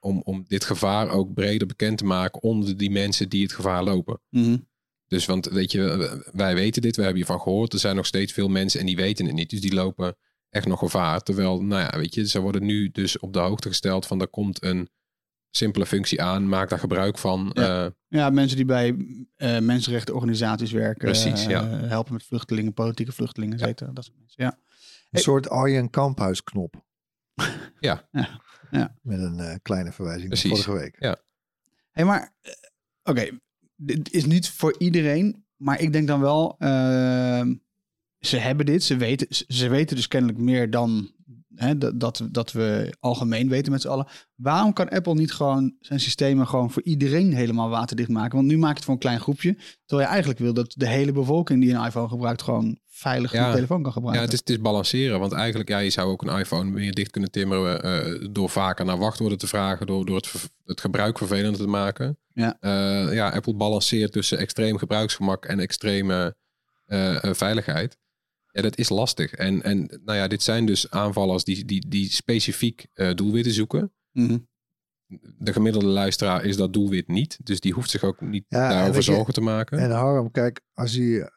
[0.00, 3.84] om, om dit gevaar ook breder bekend te maken onder die mensen die het gevaar
[3.84, 4.20] lopen.
[4.30, 4.66] Mm -hmm.
[5.08, 7.72] Dus want weet je, wij weten dit, we hebben hiervan gehoord.
[7.72, 9.50] Er zijn nog steeds veel mensen en die weten het niet.
[9.50, 10.16] Dus die lopen
[10.50, 11.20] echt nog gevaar.
[11.20, 14.28] Terwijl, nou ja, weet je, ze worden nu dus op de hoogte gesteld van er
[14.28, 14.88] komt een
[15.50, 17.50] simpele functie aan, maak daar gebruik van.
[17.54, 17.84] Ja.
[17.84, 18.96] Eh, Ja, mensen die bij
[19.36, 21.04] eh mensenrechtenorganisaties werken.
[21.04, 21.64] Precies, eh, ja.
[21.68, 23.66] helpen met vluchtelingen, politieke vluchtelingen, et Ja.
[23.66, 23.90] cetera.
[23.92, 24.44] Dat soort mensen.
[24.44, 24.58] Ja.
[25.10, 26.84] Een soort Arjen Kamphuis-knop.
[27.78, 28.08] Ja.
[28.12, 28.96] Ja, ja.
[29.02, 30.64] Met een eh, kleine verwijzing naar Precies.
[30.64, 31.16] vorige week.
[31.90, 32.52] Hé, maar eh,
[33.02, 33.38] oké,
[33.76, 37.54] dit is niet voor iedereen, maar ik denk dan wel, ehm,
[38.26, 41.14] ze hebben dit, ze weten, ze- weten dus kennelijk meer dan
[41.54, 44.06] hè, dat, dat, we algemeen weten met z'n allen.
[44.34, 48.36] Waarom kan Apple niet gewoon zijn systemen gewoon voor iedereen helemaal waterdicht maken?
[48.36, 50.88] Want nu maak je het voor een klein groepje, terwijl je eigenlijk wil dat de
[50.88, 53.46] hele bevolking die een iPhone gebruikt gewoon veilig Ja.
[53.46, 54.22] een telefoon kan ja, gebruiken.
[54.24, 55.20] het is, het is balanceren.
[55.20, 58.84] Want eigenlijk, ja, je zou ook een iPhone meer dicht kunnen timmeren eh, door vaker
[58.84, 60.32] naar wachtwoorden te vragen, door, door het,
[60.64, 62.18] het gebruik vervelender te maken.
[62.32, 62.56] Ja.
[62.60, 66.36] Eh, ja, Apple balanceert tussen extreem gebruiksgemak en extreme
[66.86, 67.98] eh, veiligheid.
[68.56, 69.32] Ja, dat is lastig.
[69.32, 73.92] En, en nou ja, dit zijn dus aanvallers die, die, die specifiek eh, doelwitten zoeken.
[74.12, 74.38] Mhm.
[75.38, 77.38] De gemiddelde luisteraar is dat doelwit niet.
[77.42, 79.78] Dus die hoeft zich ook niet Ja, daarover je- zorgen te maken.
[79.78, 81.32] En Harm, kijk, als je,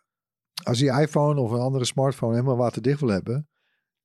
[0.64, 3.48] als je iPhone of een andere smartphone helemaal waterdicht wil hebben,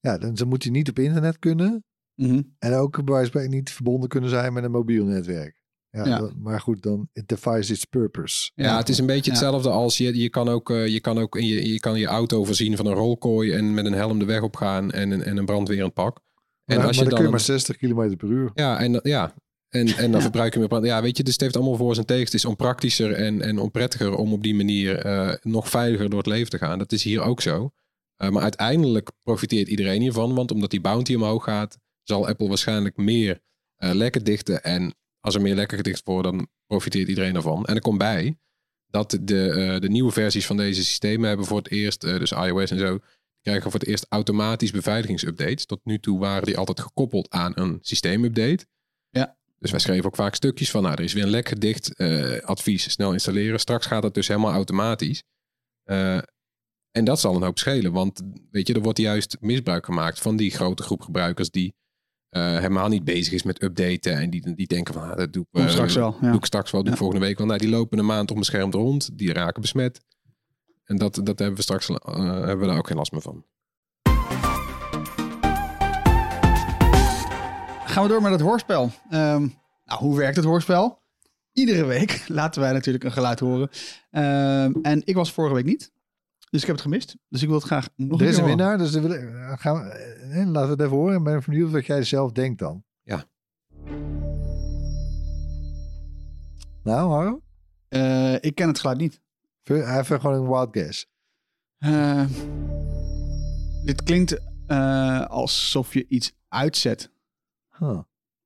[0.01, 1.85] ja, dan, dan moet hij niet op internet kunnen.
[2.15, 2.43] Mhm.
[2.59, 5.63] En ook bij wijze van spreken niet verbonden kunnen zijn met een mobiel netwerk.
[6.03, 8.51] Ja, maar goed, dan it defies its purpose.
[8.55, 9.37] Ja, het is een beetje Ja.
[9.37, 12.07] hetzelfde als je, je kan ook, eh, je kan ook in je, je, kan je
[12.07, 15.23] auto voorzien van een rolkooi en met een helm de weg op gaan en een,
[15.23, 16.21] en een brandweerend pak.
[16.65, 17.19] En maar, als maar je dan, dan.
[17.19, 18.51] kun je maar 60 km per uur.
[18.55, 19.35] ja, en, ja,
[19.69, 20.85] en, en dan verbruik je meer brand.
[20.85, 22.25] Ja, weet je, dus het heeft allemaal voor zijn tegen.
[22.25, 26.29] Het is onpraktischer en, en onprettiger om op die manier eh, nog veiliger door het
[26.29, 26.79] leven te gaan.
[26.79, 27.71] Dat is hier ook zo.
[28.17, 32.97] Eh, maar uiteindelijk profiteert iedereen hiervan, want omdat die bounty omhoog gaat, zal Apple waarschijnlijk
[32.97, 33.41] meer
[33.77, 34.63] eh, lekken dichten.
[34.63, 37.65] En als er meer lekken gedicht worden, dan profiteert iedereen ervan.
[37.65, 38.39] En er komt bij
[38.87, 42.33] dat de, eh, de nieuwe versies van deze systemen hebben voor het eerst, eh, dus
[42.33, 42.99] iOS en zo,
[43.41, 45.67] krijgen voor het eerst automatisch beveiligingsupdates.
[45.67, 48.67] Tot nu toe waren die altijd gekoppeld aan een systeemupdate.
[49.11, 49.37] Ja.
[49.59, 52.39] Dus wij schreven ook vaak stukjes van, nou, er is weer een lek gedicht, eh,
[52.39, 53.61] advies, snel installeren.
[53.61, 55.23] Straks gaat dat dus helemaal automatisch.
[56.91, 60.37] En dat zal een hoop schelen, want weet je, er wordt juist misbruik gemaakt van
[60.37, 61.75] die grote groep gebruikers die
[62.35, 65.47] eh, helemaal niet bezig is met updaten en die, die denken van, ah, dat doe
[65.51, 66.27] ik, eh, straks wel, ja.
[66.29, 67.03] doe ik straks wel, doe ik Ja.
[67.05, 67.47] volgende week wel.
[67.47, 70.01] Nou, die lopen een maand scherm rond, die raken besmet.
[70.85, 73.45] En dat, dat hebben we straks eh, hebben we daar ook geen last meer van.
[77.85, 78.91] Gaan we door met het hoorspel.
[79.11, 79.49] Ehm,
[79.85, 81.03] nou, hoe werkt het hoorspel?
[81.53, 83.69] Iedere week laten wij natuurlijk een geluid horen.
[84.11, 85.93] Ehm, en ik was vorige week niet.
[86.55, 87.17] Dus ik heb het gemist.
[87.29, 89.21] Dus ik wil het graag nog Er is keer een winnaar, dus dan wil ik-
[89.35, 91.17] eh, gaan we, eh, laten we het even horen.
[91.19, 92.85] Ik ben benieuwd wat jij zelf denkt dan.
[93.03, 93.25] Ja.
[96.83, 97.43] Nou, Harm?
[97.89, 99.21] Eh, ik ken het geluid niet.
[99.63, 101.07] Even even gewoon een wild guess.
[101.79, 102.25] Eh,
[103.85, 107.11] dit klinkt eh, alsof je iets uitzet.
[107.79, 107.99] Huh.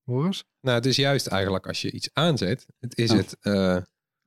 [0.05, 0.45] Hoor eens.
[0.61, 3.17] Nou, het is juist eigenlijk als je iets aanzet, het is Oh.
[3.17, 3.77] het eh,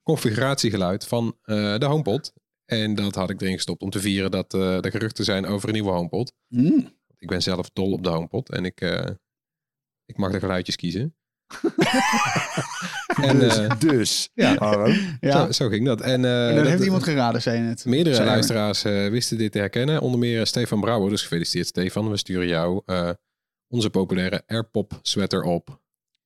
[0.03, 2.33] configuratiegeluid van eh, de HomePod.
[2.71, 5.67] En dat had ik erin gestopt om te vieren dat eh er geruchten zijn over
[5.67, 6.33] een nieuwe HomePod.
[6.47, 6.93] Hmm.
[7.17, 9.07] Ik ben zelf dol op de HomePod en ik, eh,
[10.05, 11.15] ik mag de geluidjes kiezen.
[13.21, 14.55] en dus, eh, dus ja.
[15.21, 16.01] Zo, zo ging dat.
[16.01, 17.85] En, en dat heeft dat- iemand geraden, zei je net.
[17.85, 20.01] Meerdere Zei luisteraars wisten dit te herkennen.
[20.01, 21.09] Onder meer Stefan Brouwer.
[21.09, 22.09] Dus gefeliciteerd Stefan.
[22.09, 22.81] We sturen jou
[23.67, 25.81] onze populaire AirPop sweater op.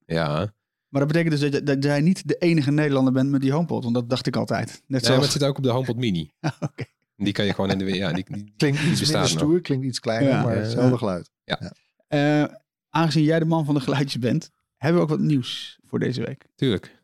[0.06, 0.54] Ja.
[0.96, 3.52] Maar dat betekent dus dat, je- dat jij niet de enige Nederlander bent met die
[3.52, 3.84] HomePod.
[3.84, 4.68] Want dat dacht ik altijd.
[4.68, 5.24] Net Nee, maar zoals...
[5.24, 6.32] het zit ook op de HomePod Mini.
[6.60, 6.84] Oké.
[7.18, 7.86] Die kan je gewoon in de...
[7.94, 9.30] Ja, die, die- Klinkt iets minder nog.
[9.30, 10.44] stoer, klinkt iets kleiner, Ja.
[10.44, 10.62] maar Ja.
[10.62, 11.32] hetzelfde geluid.
[12.08, 12.44] Eh,
[12.90, 16.26] aangezien jij de man van de geluidjes bent, hebben we ook wat nieuws voor deze
[16.26, 16.46] week.
[16.56, 17.04] tuurlijk.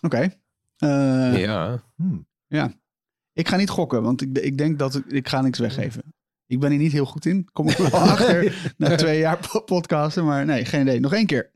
[0.00, 0.34] Oké.
[0.76, 1.82] Eh, ja.
[1.96, 2.26] Hmm.
[3.32, 6.02] Ik ga niet gokken, want ik, ik denk dat ik, ik ga niks weggeven.
[6.46, 7.48] Ik ben hier niet heel goed in.
[7.52, 10.24] Kom ik wel achter na twee jaar po- podcasten.
[10.24, 11.00] Maar nee, geen idee.
[11.00, 11.50] Nog één keer.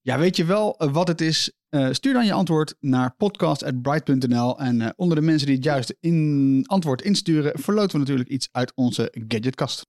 [0.00, 1.52] Ja, weet je wel eh, wat het is?
[1.68, 4.58] Eh, stuur dan je antwoord naar podcast.bright.nl.
[4.58, 8.48] En eh, onder de mensen die het juiste in antwoord insturen, verloten we natuurlijk iets
[8.52, 9.86] uit onze gadgetkast.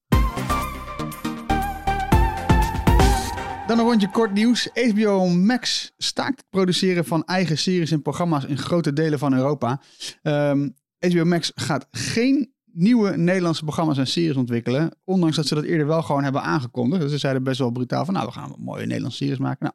[3.67, 4.69] Dan een rondje kort nieuws.
[4.73, 9.81] HBO Max staakt het produceren van eigen series en programma's in grote delen van Europa.
[10.21, 14.91] Ehm, HBO Max gaat geen nieuwe Nederlandse programma's en series ontwikkelen.
[15.03, 17.01] Ondanks dat ze dat eerder wel gewoon hebben aangekondigd.
[17.01, 19.73] Dus ze zeiden best wel brutaal van, nou, we gaan mooie Nederlandse series maken.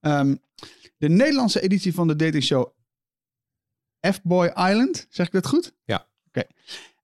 [0.00, 0.36] Nou, ehm,
[0.96, 2.72] de Nederlandse editie van de datingshow
[4.12, 5.74] F-Boy Island, zeg ik dat goed?
[5.84, 6.06] Ja.
[6.26, 6.42] Oké.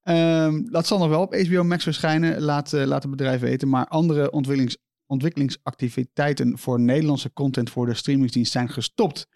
[0.02, 3.68] Ehm, dat zal nog wel op HBO Max verschijnen, laat, eh, laat het bedrijf weten.
[3.68, 9.26] Maar andere ontwikkelings, ontwikkelingsactiviteiten voor Nederlandse content voor de streamingsdienst zijn gestopt.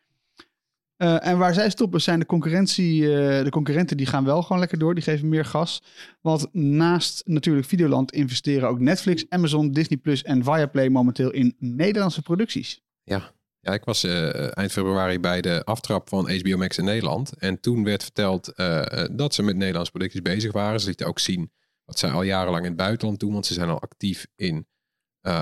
[1.02, 4.58] Eh, en waar zij stoppen zijn de, concurrentie, eh, de concurrenten die gaan wel gewoon
[4.58, 4.94] lekker door.
[4.94, 5.82] Die geven meer gas.
[6.20, 12.22] Want naast natuurlijk Videoland investeren ook Netflix, Amazon, Disney Plus en Viaplay momenteel in Nederlandse
[12.22, 12.82] producties.
[13.02, 17.32] Ja, ik was eh, eind februari bij de aftrap van HBO Max in Nederland.
[17.38, 18.52] En toen werd verteld
[19.12, 20.80] dat ze met Nederlandse producties bezig waren.
[20.80, 21.50] Ze lieten ook zien
[21.84, 23.32] wat zij al jarenlang in het buitenland doen.
[23.32, 24.66] Want ze zijn al actief in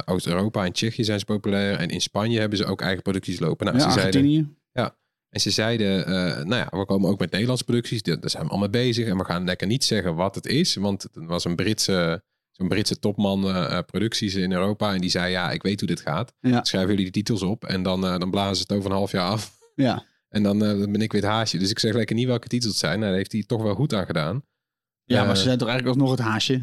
[0.05, 0.65] Oost-Europa.
[0.65, 1.79] In Tsjechië zijn ze populair.
[1.79, 3.67] En in Spanje hebben ze ook eigen producties lopen.
[3.67, 4.59] Nou, ja, ze zeiden.
[5.31, 8.03] En ze zeiden, eh, nou ja, we komen ook met Nederlandse producties.
[8.03, 9.07] Daar zijn we allemaal bezig.
[9.07, 10.75] En we gaan lekker niet zeggen wat het is.
[10.75, 14.95] Want het was een Britse, zo'n Britse topman eh, eh, producties in Europa.
[14.95, 16.33] En die zei, ja, ik weet hoe dit gaat.
[16.41, 16.65] Ja.
[16.65, 17.65] Schrijven jullie de titels op.
[17.65, 19.59] En dan, dan blazen ze het over een half jaar af.
[19.75, 20.03] Ja.
[20.31, 21.59] En dan, ben ik weer het haasje.
[21.59, 22.99] Dus ik zeg lekker niet welke titels het zijn.
[22.99, 24.43] Nou, daar heeft hij toch wel goed aan gedaan.
[25.05, 26.61] ja, maar ze zijn toch eigenlijk alsnog het haasje.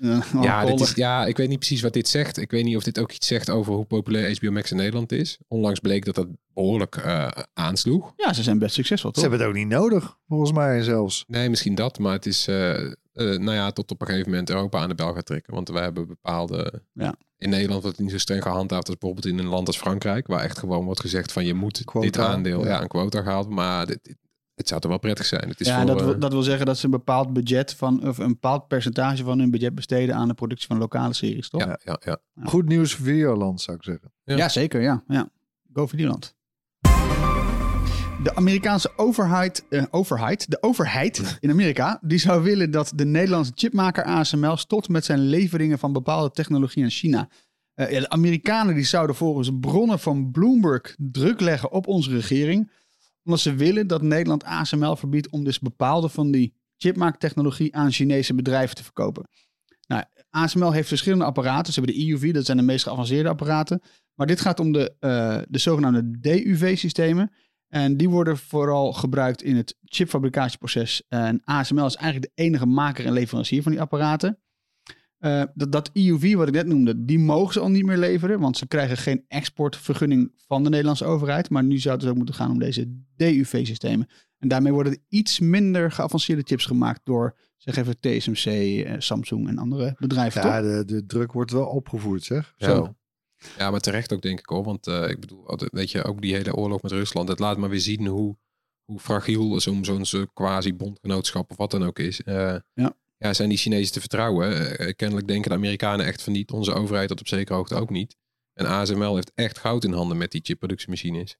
[0.00, 2.36] Eh, Ja, dit is, ja, ik weet niet precies wat dit zegt.
[2.38, 5.12] Ik weet niet of dit ook iets zegt over hoe populair HBO Max in Nederland
[5.12, 5.38] is.
[5.48, 8.12] Onlangs bleek dat dat behoorlijk eh, aansloeg.
[8.16, 9.22] ja, ze zijn best succesvol, Ze toch?
[9.30, 11.24] hebben het ook niet nodig, volgens mij zelfs.
[11.26, 11.98] Nee, misschien dat.
[11.98, 14.94] Maar het is, eh, eh, nou ja, tot op een gegeven moment Europa aan de
[14.94, 15.54] bel gaat trekken.
[15.54, 16.82] Want wij hebben bepaalde...
[16.92, 17.14] Ja.
[17.38, 20.26] In Nederland wordt het niet zo streng gehandhaafd als bijvoorbeeld in een land als Frankrijk.
[20.26, 22.68] Waar echt gewoon wordt gezegd van je moet Quota, dit aandeel, ja.
[22.70, 23.48] ja, een quota gehaald.
[23.48, 24.16] Maar dit, dit-
[24.60, 25.48] het zou toch wel prettig zijn.
[25.48, 27.74] Het is ja, voor, dat, eh, wil, dat wil zeggen dat ze een bepaald budget
[27.74, 31.48] van, of een bepaald percentage van hun budget besteden aan de productie van lokale series,
[31.48, 31.64] toch?
[31.64, 32.18] ja, ja, ja.
[32.42, 34.12] Goed nieuws voor Videoland, zou ik zeggen.
[34.24, 34.36] Ja.
[34.36, 34.80] Ja, zeker.
[34.80, 35.04] Ja.
[35.08, 35.28] Ja.
[35.72, 36.34] Go Videoland.
[38.22, 43.52] De Amerikaanse overheid, eh, overheid, de overheid in Amerika, die zou willen dat de Nederlandse
[43.54, 47.28] chipmaker ASML stopt met zijn leveringen van bepaalde technologie aan China.
[47.74, 52.70] Eh, ja, de Amerikanen die zouden volgens bronnen van Bloomberg druk leggen op onze regering,
[53.30, 58.34] omdat ze willen dat Nederland ASML verbiedt om dus bepaalde van die chipmaaktechnologie aan Chinese
[58.34, 59.28] bedrijven te verkopen.
[59.86, 61.72] Nou, ASML heeft verschillende apparaten.
[61.72, 63.82] Ze hebben de EUV, dat zijn de meest geavanceerde apparaten.
[64.14, 67.32] Maar dit gaat om de, eh, de zogenaamde DUV-systemen.
[67.68, 71.02] En die worden vooral gebruikt in het chipfabricatieproces.
[71.08, 74.38] En ASML is eigenlijk de enige maker en leverancier van die apparaten.
[75.20, 78.40] Eh, dat, dat EUV, wat ik net noemde, die mogen ze al niet meer leveren.
[78.40, 81.50] Want ze krijgen geen exportvergunning van de Nederlandse overheid.
[81.50, 84.08] Maar nu zou het dus ook moeten gaan om deze DUV-systemen.
[84.38, 89.48] En daarmee worden er iets minder geavanceerde chips gemaakt door, zeg even, TSMC, eh, Samsung
[89.48, 90.42] en andere bedrijven.
[90.42, 90.70] Ja, toch?
[90.70, 92.54] de, de druk wordt wel opgevoerd, zeg.
[92.56, 92.66] Ja.
[92.66, 92.94] Zo.
[93.58, 94.64] Ja, maar terecht ook denk ik hoor.
[94.64, 97.28] Want eh, ik bedoel, altijd, weet je, ook die hele oorlog met Rusland.
[97.28, 98.36] Het laat maar weer zien hoe,
[98.84, 102.22] hoe fragiel zo'n zo'n quasi-bondgenootschap of wat dan ook is.
[102.22, 102.98] Eh, Ja.
[103.24, 104.78] Ja, zijn die Chinezen te vertrouwen?
[104.78, 106.50] Eh, kennelijk denken de Amerikanen echt van niet.
[106.50, 108.16] Onze overheid dat op zekere hoogte ook niet.
[108.54, 111.36] En ASML heeft echt goud in handen met die chipproductiemachines.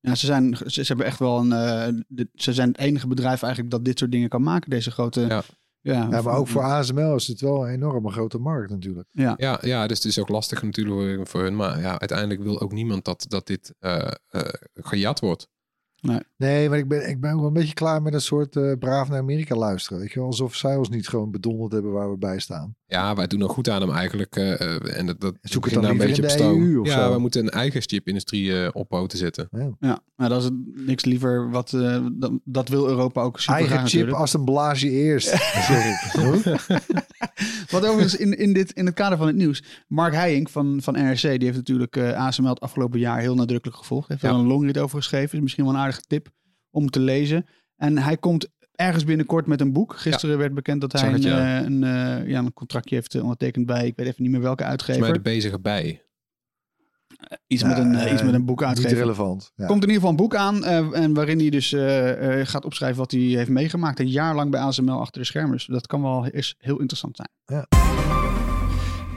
[0.00, 1.52] Ja, ze, zijn, ze, ze hebben echt wel een.
[1.52, 4.70] eh, de- ze zijn het enige bedrijf eigenlijk dat dit soort dingen kan maken.
[4.70, 5.20] Deze grote.
[5.20, 5.42] Ja.
[5.80, 9.08] Ja, Ja, maar ook voor ASML is het wel een enorme grote markt natuurlijk.
[9.10, 11.56] Ja, Ja, ja, dus het is ook lastig natuurlijk voor- hun.
[11.56, 14.40] Maar ja, uiteindelijk wil ook niemand dat, dat dit eh, eh,
[14.74, 15.48] gejat wordt.
[16.36, 18.72] Nee, maar ik ben, ik ben ook wel een beetje klaar met een soort eh,
[18.78, 19.98] braaf naar Amerika luisteren.
[19.98, 22.74] Weet je wel, alsof zij ons niet gewoon bedonderd hebben waar we bij staan.
[22.86, 24.36] Ja, wij doen er goed aan hem eigenlijk.
[24.36, 26.62] eh, eh, en dat, dat Zoek het dan nou liever in de stoom.
[26.62, 27.12] EU of Ja, zo.
[27.12, 29.48] we moeten een eigen chipindustrie eh op poten zetten.
[29.80, 30.00] ja.
[30.14, 30.48] maar dat is
[30.86, 31.50] niks liever.
[31.50, 34.20] Wat, eh, dat, dat wil Europa ook super Eigen graag chip natuurlijk.
[34.20, 35.28] als een blaasje eerst.
[35.68, 36.12] zeg ik.
[36.12, 36.56] Huh?
[37.70, 39.62] Wat overigens in, in, dit, in het kader van het nieuws.
[39.88, 43.78] Mark Heijink van, van NRC, die heeft natuurlijk eh ASML het afgelopen jaar heel nadrukkelijk
[43.78, 44.08] gevolgd.
[44.08, 44.34] Heeft er Ja.
[44.36, 45.34] een longread over geschreven.
[45.36, 46.30] Is misschien wel een aardige tip
[46.70, 47.46] om te lezen.
[47.76, 49.96] En hij komt ergens binnenkort met een boek.
[49.96, 51.58] Gisteren werd bekend dat hij een, ja.
[51.58, 54.40] eh, een, eh, ja, een contractje heeft eh, ondertekend bij, ik weet even niet meer
[54.40, 55.00] welke uitgever.
[55.00, 56.02] mij de bezige bij.
[57.46, 58.96] Iets, met een, iets met een boek Niet uitgever.
[58.96, 59.52] relevant.
[59.54, 59.66] Ja.
[59.66, 61.68] Komt in ieder geval een boek aan eh, en waarin hij dus
[62.50, 64.00] gaat opschrijven wat hij heeft meegemaakt.
[64.00, 65.52] Een jaar lang bij ASML achter de schermen.
[65.52, 67.28] Dus dat kan wel is heel interessant zijn.
[67.44, 67.66] Ja.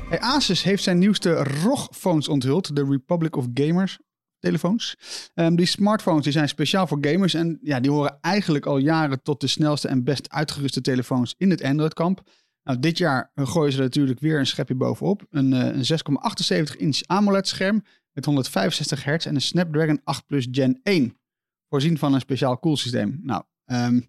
[0.09, 2.76] Hey, Asus heeft zijn nieuwste ROG-phones onthuld.
[2.76, 3.99] De Republic of Gamers
[4.45, 4.95] telefoons.
[5.33, 7.33] Ehm, die smartphones die zijn speciaal voor gamers.
[7.33, 11.49] En ja, die horen eigenlijk al jaren tot de snelste en best uitgeruste telefoons in
[11.49, 12.21] het Android-kamp.
[12.63, 15.25] Nou, dit jaar gooien ze er natuurlijk weer een schepje bovenop.
[15.29, 20.79] Een, eh, een 6,78 inch AMOLED-scherm met 165 hertz en een Snapdragon 8 Plus Gen
[20.83, 21.17] 1.
[21.69, 23.19] Voorzien van een speciaal koelsysteem.
[23.23, 23.99] Nou, ehm,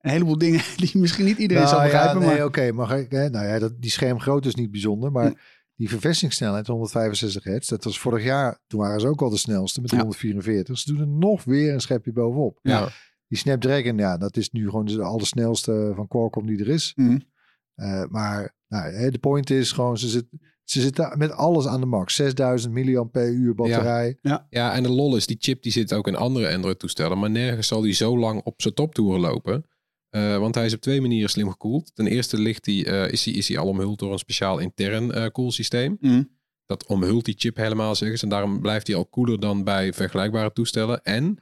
[0.00, 2.20] een heleboel dingen die misschien niet iedereen zal Nou, begrijpen.
[2.20, 2.72] ja, nee, maar oké.
[2.72, 5.12] maar ik, hè, nou ja, dat, die schermgrootte is niet bijzonder.
[5.12, 5.34] Maar Hm.
[5.76, 8.60] Die vervestingssnelheid, 165 hertz, dat was vorig jaar.
[8.66, 9.96] Toen waren ze ook al de snelste met Ja.
[9.96, 10.78] 144.
[10.78, 12.58] Ze doen er nog weer een schepje bovenop.
[12.62, 12.88] Ja.
[13.28, 16.92] Die Snapdragon, ja, dat is nu gewoon de allersnelste van Qualcomm die er is.
[16.96, 17.18] Mhm.
[17.74, 20.26] Eh, maar nou, hè, de point is gewoon, ze, zit,
[20.64, 22.14] ze zitten met alles aan de max.
[22.14, 24.18] 6000 milliampère batterij.
[24.50, 27.18] Ja, en de lol is, die chip die zit ook in andere Android-toestellen.
[27.18, 29.64] Maar nergens zal die zo lang op zijn toptoeren lopen.
[30.14, 31.90] Eh, want hij is op twee manieren slim gekoeld.
[31.94, 35.12] Ten eerste ligt die, eh, is hij is hij al omhuld door een speciaal intern
[35.12, 35.96] eh koelsysteem.
[36.00, 36.22] Mhm.
[36.66, 38.24] Dat omhult die chip helemaal, zeggen ze.
[38.24, 41.02] En daarom blijft hij al koeler dan bij vergelijkbare toestellen.
[41.02, 41.38] En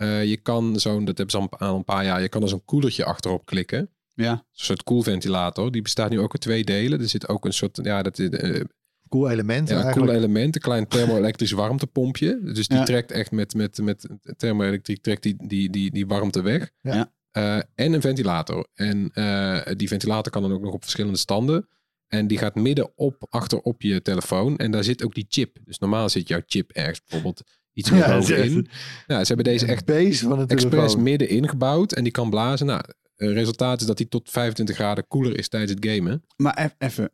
[0.00, 2.64] Eh, je kan zo'n, dat hebben ze al een- paar jaar, je kan er zo'n
[2.64, 3.90] koelertje achterop klikken.
[4.14, 4.32] Ja.
[4.32, 5.72] Een soort koelventilator.
[5.72, 7.00] Die bestaat nu ook uit twee delen.
[7.00, 8.60] Er zit ook een soort, ja, dat, eh,
[9.08, 10.54] Cool element ja, een cool element.
[10.54, 12.40] Een klein thermoelektrisch warmtepompje.
[12.42, 12.84] Dus die Ja.
[12.84, 16.70] trekt echt met, met, met thermoelektriek trekt die, die, die, die warmte weg.
[16.80, 17.12] Ja.
[17.30, 18.66] Eh, en een ventilator.
[18.74, 21.68] En eh, die ventilator kan dan ook nog op verschillende standen.
[22.06, 24.56] En die gaat midden op, achter op je telefoon.
[24.56, 25.56] En daar zit ook die chip.
[25.64, 28.68] Dus normaal zit jouw chip ergens bijvoorbeeld iets meer Ja, bovenin.
[29.06, 31.02] Nou, ze hebben deze echt base van het expres telefoon.
[31.02, 31.92] midden ingebouwd.
[31.92, 32.66] En die kan blazen.
[32.66, 32.80] Nou,
[33.16, 36.24] het resultaat is dat die tot 25 graden koeler is tijdens het gamen.
[36.36, 37.10] Maar eff- even.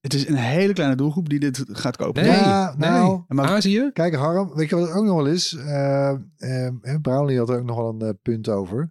[0.00, 2.22] Het is een hele kleine doelgroep die dit gaat kopen.
[2.22, 2.90] Nee, Ja, nee.
[2.90, 3.90] nou, Maar- Azië?
[3.92, 5.54] Kijk, Harm, weet je wat het ook nog wel is?
[5.54, 8.90] Eh eh, Brownlee had er ook nog wel een eh, punt over.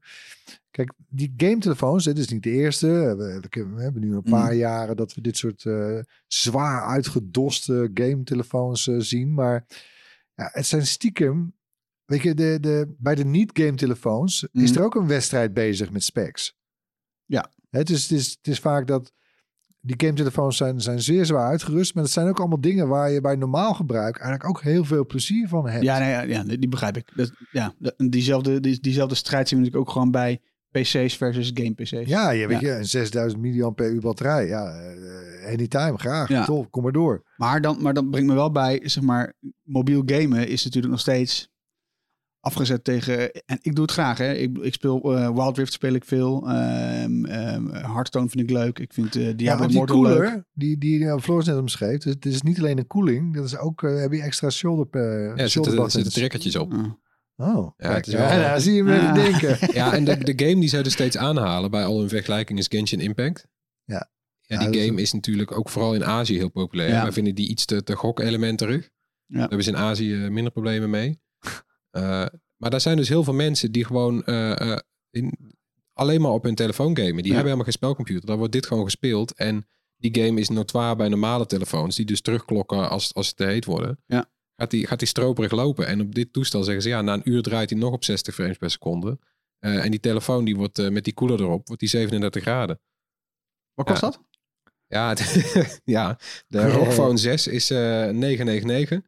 [0.71, 2.87] Kijk, die gametelefoons, dit is niet de eerste.
[2.87, 7.91] We, we- we hebben nu een paar jaren dat we dit soort eh, zwaar uitgedoste
[7.93, 9.33] gametelefoons zien.
[9.33, 9.65] Maar
[10.33, 11.57] ja, het zijn stiekem...
[12.05, 14.79] Weet je, de, de, bij de niet-gametelefoons is Mhm.
[14.79, 16.57] er ook een wedstrijd bezig met specs.
[17.25, 17.51] Ja.
[17.69, 19.13] Het is, het is, het is vaak dat
[19.81, 21.93] die gametelefoons zijn, zijn zeer zwaar uitgerust.
[21.93, 25.05] Maar het zijn ook allemaal dingen waar je bij normaal gebruik eigenlijk ook heel veel
[25.05, 25.83] plezier van hebt.
[25.83, 27.11] Ja, nee, ja, ja, die begrijp ik.
[27.15, 30.39] Dat, ja, dat- diezelfde, die, diezelfde strijd zien we natuurlijk ook gewoon bij
[30.71, 32.07] PC's versus game PC's.
[32.09, 32.67] Ja, je weet Ja.
[32.67, 34.47] je, een 6000 mAh batterij.
[34.47, 36.27] Ja, eh, anytime, graag.
[36.29, 36.45] Ja.
[36.45, 37.23] Tof, kom maar door.
[37.37, 41.01] Maar dan, maar dan brengt me wel bij, zeg maar, mobiel gamen is natuurlijk nog
[41.01, 41.49] steeds
[42.49, 43.31] afgezet tegen.
[43.45, 44.33] En ik doe het graag, hè.
[44.33, 46.49] Ik, ik speel eh, Wild Rift speel ik veel.
[46.49, 48.79] Ehm ehm, Hearthstone vind ik leuk.
[48.79, 50.13] Ik vind eh Ja, die Immortal leuk.
[50.17, 53.45] cooler, die, die uh, Floris net omschreef, dus het is niet alleen een koeling, dat
[53.45, 56.73] is ook, eh, heb je extra shoulder, uh, Ja, er shoulder zitten, er trekkertjes op.
[56.73, 56.85] Ah.
[57.37, 59.13] Oh, Ja, kijk, ja, nou, zie je me Ah.
[59.13, 59.57] denken.
[59.79, 62.67] Ja, en de, de game die zij dus steeds aanhalen bij al hun vergelijkingen is
[62.69, 63.47] Genshin Impact.
[63.83, 64.09] Ja.
[64.41, 66.89] Ja, Ja, die is game is natuurlijk ook vooral in Azië heel populair.
[66.89, 67.01] Ja.
[67.03, 68.89] Wij vinden die iets te, te gok-elementerig.
[69.25, 69.37] Ja.
[69.37, 71.19] Daar hebben ze in Azië minder problemen mee.
[71.89, 72.25] Eh,
[72.57, 74.79] maar daar zijn dus heel veel mensen die gewoon eh, eh,
[75.09, 75.37] in,
[75.93, 77.13] alleen maar op hun telefoon gamen.
[77.15, 77.21] Die Ja.
[77.21, 78.25] hebben helemaal geen spelcomputer.
[78.25, 79.33] Daar wordt dit gewoon gespeeld.
[79.33, 79.67] En
[79.97, 81.95] die game is notoire bij normale telefoons.
[81.95, 83.99] Die dus terugklokken als, als ze te heet worden.
[84.05, 84.29] Ja.
[84.55, 85.87] Gaat die, gaat die stroperig lopen.
[85.87, 88.33] En op dit toestel zeggen ze ja, na een uur draait hij nog op 60
[88.33, 89.19] frames per seconde.
[89.59, 92.79] En die telefoon die wordt met die koeler erop, wordt die 37 graden.
[93.73, 94.09] Wat kost Ja.
[94.09, 94.21] dat?
[94.87, 95.15] Ja,
[95.95, 97.77] ja de ROG Phone 6 is eh
[98.09, 99.01] 999.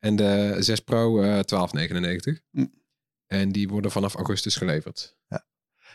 [0.00, 0.08] Ja.
[0.08, 2.40] En de 6 Pro eh 1299.
[2.50, 2.66] Hm.
[3.26, 5.18] En die worden vanaf augustus geleverd.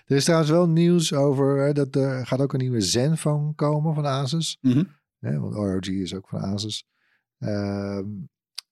[0.05, 3.93] Er is trouwens wel nieuws over, hè, dat er gaat ook een nieuwe Zenfone komen
[3.93, 4.57] van Asus.
[4.61, 4.83] Mhm.
[5.19, 6.87] Hè, want ROG is ook van Asus.
[7.37, 8.05] Ehm,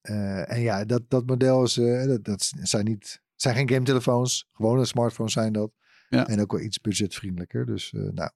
[0.02, 3.86] eh, en ja, dat, dat model is, eh, dat, dat zijn niet, zijn geen game
[3.86, 5.72] telefoons, gewone smartphones zijn dat.
[6.10, 6.28] Ja.
[6.28, 7.66] En ook wel iets budgetvriendelijker.
[7.66, 8.32] Dus eh, nou,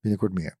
[0.00, 0.56] binnenkort meer.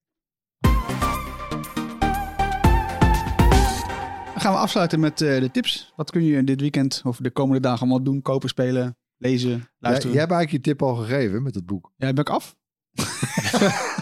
[4.42, 5.92] Gaan we afsluiten met eh, de tips.
[5.96, 8.22] Wat kun je dit weekend of de komende dagen allemaal doen?
[8.22, 10.10] Kopen, spelen, lezen, Jij, luisteren.
[10.12, 11.92] jij hebt eigenlijk je tip al gegeven met het boek.
[11.96, 12.56] Ja, ben ik af?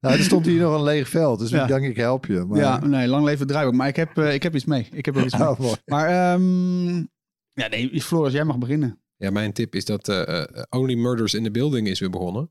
[0.00, 1.62] Nou, er stond hier nog een leeg veld, dus Ja.
[1.62, 2.44] ik denk ik help je.
[2.44, 3.74] Maar, Ja, nee, lang leven draaiboek.
[3.74, 4.88] Maar ik heb, eh, ik heb iets mee.
[4.92, 5.48] Ik heb er iets mee.
[5.48, 5.72] Oh.
[5.86, 6.96] Maar ehm,
[7.52, 9.00] ja, nee, Floris, jij mag beginnen.
[9.16, 12.50] Ja, mijn tip is dat eh, eh, Only Murders in the Building is weer begonnen.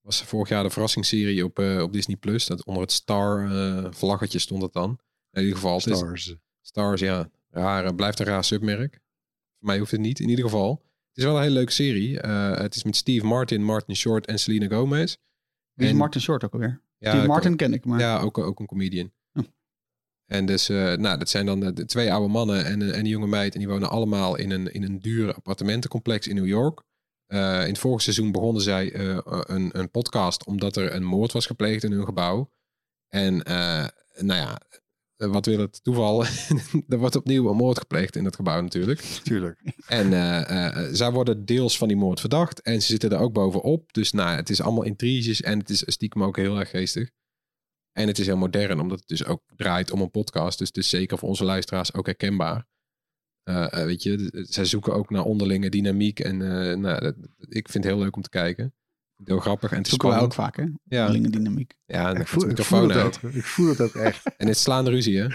[0.00, 2.16] Was vorig jaar de verrassingsserie op, eh, op Disney+.
[2.16, 2.46] Plus.
[2.46, 4.98] Dat onder het Star eh, vlaggetje stond het dan.
[5.34, 5.76] In ieder geval.
[5.76, 6.34] het is- Stars.
[6.60, 7.30] Stars, ja.
[7.50, 8.92] Raar, eh, blijft een raar submerk.
[9.58, 10.70] Voor mij hoeft het niet, in ieder geval.
[11.08, 12.20] Het is wel een hele leuke serie.
[12.20, 15.16] Eh, het is met Steve Martin, Martin Short en Selena Gomez.
[15.72, 16.82] Wie is En- Martin Short ook alweer?
[16.98, 18.00] Ja, Steve Martin ken ik, maar...
[18.00, 19.12] Ja, ook, ook een comedian.
[19.32, 19.44] Oh.
[20.26, 22.98] En dus, eh, nou, dat zijn dan de, de twee oude mannen en, een- en
[22.98, 23.52] een jonge meid.
[23.52, 26.82] En die wonen allemaal in een, in een duur appartementencomplex in New York.
[27.26, 31.32] Eh, in het vorige seizoen begonnen zij eh, een, een podcast omdat er een moord
[31.32, 32.50] was gepleegd in hun gebouw.
[33.08, 33.86] En eh,
[34.18, 34.78] nou ja, eh,
[35.16, 36.24] wat wil het toeval?
[36.88, 39.00] er wordt opnieuw een moord gepleegd in het gebouw natuurlijk.
[39.00, 39.60] Tuurlijk.
[39.86, 42.60] En eh, eh, zij worden deels van die moord verdacht.
[42.62, 43.92] En ze zitten er ook bovenop.
[43.92, 45.40] Dus nou, het is allemaal intriges.
[45.42, 47.10] En het is stiekem ook heel erg geestig.
[47.92, 50.58] En het is heel modern, omdat het dus ook draait om een podcast.
[50.58, 52.66] Dus het is zeker voor onze luisteraars ook herkenbaar.
[53.42, 56.20] Eh, eh, weet je, zij zoeken ook naar onderlinge dynamiek.
[56.20, 58.74] En eh, nou, dat- ik vind het heel leuk om te kijken.
[59.24, 60.62] Heel grappig en het is zoeken wij ook vaak, hè?
[60.84, 61.74] Ja, Onderlinge dynamiek.
[61.86, 63.32] ja en Ik voel, de ik, voel microfoon het ook.
[63.32, 64.22] ik voel het ook echt.
[64.36, 65.26] En het slaande ruzie, hè?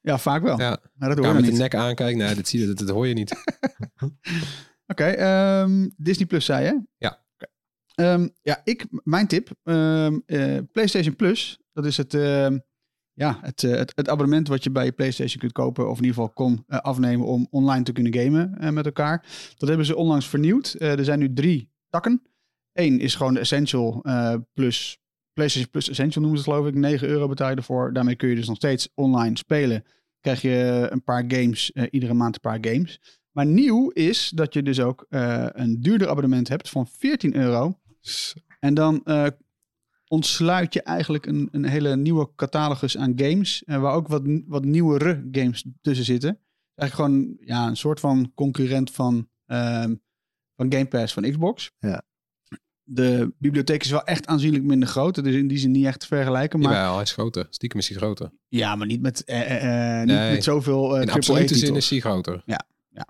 [0.00, 0.58] Ja, vaak wel.
[0.60, 1.58] Ja, Maar dat hoor je met de niet.
[1.60, 2.18] nek aankijken.
[2.18, 3.34] Nee, dat zie je, dat, dat hoor je niet.
[4.92, 6.80] Oké, ehm, Disney Plus zei je?
[6.96, 7.24] Ja.
[7.34, 7.46] Oké.
[7.94, 12.58] Ehm, ja, ik, mijn tip, ehm, eh, PlayStation Plus, dat is het, ehm,
[13.12, 16.04] ja, het, eh, het, het abonnement wat je bij je PlayStation kunt kopen, of in
[16.04, 19.24] ieder geval kon eh, afnemen om online te kunnen gamen eh, met elkaar.
[19.56, 20.74] Dat hebben ze onlangs vernieuwd.
[20.78, 22.22] Eh, er zijn nu drie takken.
[22.76, 24.98] Eén is gewoon de Essential eh, Plus,
[25.32, 26.80] PlayStation Plus Essential noemen ze het geloof ik.
[26.80, 27.92] 9 euro betaal je ervoor.
[27.92, 29.84] Daarmee kun je dus nog steeds online spelen.
[30.20, 33.00] Krijg je een paar games, eh, iedere maand een paar games.
[33.36, 37.78] Maar nieuw is dat je dus ook eh, een duurder abonnement hebt van 14 euro.
[38.60, 39.26] En dan eh,
[40.08, 43.64] ontsluit je eigenlijk een, een hele nieuwe catalogus aan games.
[43.64, 46.40] eh, waar ook wat, wat nieuwere games tussen zitten.
[46.74, 49.94] Eigenlijk gewoon ja, een soort van concurrent van, ehm,
[50.56, 51.72] van Game Pass van Xbox.
[51.78, 52.02] Ja.
[52.88, 55.24] De bibliotheek is wel echt aanzienlijk minder groot.
[55.24, 56.60] Dus in die zin niet echt te vergelijken.
[56.60, 57.46] Maar, Jawel, hij is groter.
[57.50, 58.30] Stiekem is hij groter.
[58.48, 60.32] ja, maar niet met, eh, eh, eh, niet Nee.
[60.32, 62.42] met zoveel eh In absolute zin is hij groter.
[62.46, 62.60] Ja,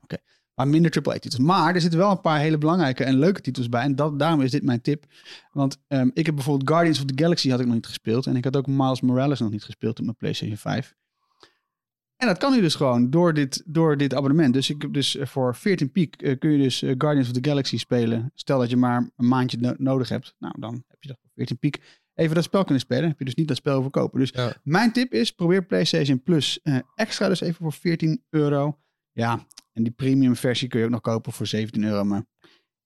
[0.03, 0.17] oké.
[0.55, 1.39] Maar minder AAA-titels.
[1.45, 3.83] Maar er zitten wel een paar hele belangrijke en leuke titels bij.
[3.83, 5.05] En dat, daarom is dit mijn tip.
[5.53, 8.27] Want ehm, ik heb bijvoorbeeld Guardians of the Galaxy had ik nog niet gespeeld.
[8.27, 10.95] En ik had ook Miles Morales nog niet gespeeld op mijn PlayStation 5.
[12.17, 14.55] En dat kan nu dus gewoon door dit, door dit abonnement.
[14.55, 17.49] Dus ik dus eh, voor 14 piek eh, kun je dus eh, Guardians of the
[17.49, 18.31] Galaxy spelen.
[18.35, 20.35] Stel dat je maar een maandje no- nodig hebt.
[20.39, 21.81] Nou, dan heb je dat voor 14 piek
[22.15, 23.09] even dat spel kunnen spelen.
[23.09, 24.19] Heb je dus niet dat spel verkopen.
[24.21, 24.57] Dus Ja.
[24.63, 26.61] mijn tip is, probeer PlayStation Plus
[26.95, 28.79] extra dus even voor 14 euro.
[29.13, 32.05] Ja, en die premium versie kun je ook nog kopen voor 17 euro.
[32.05, 32.25] Maar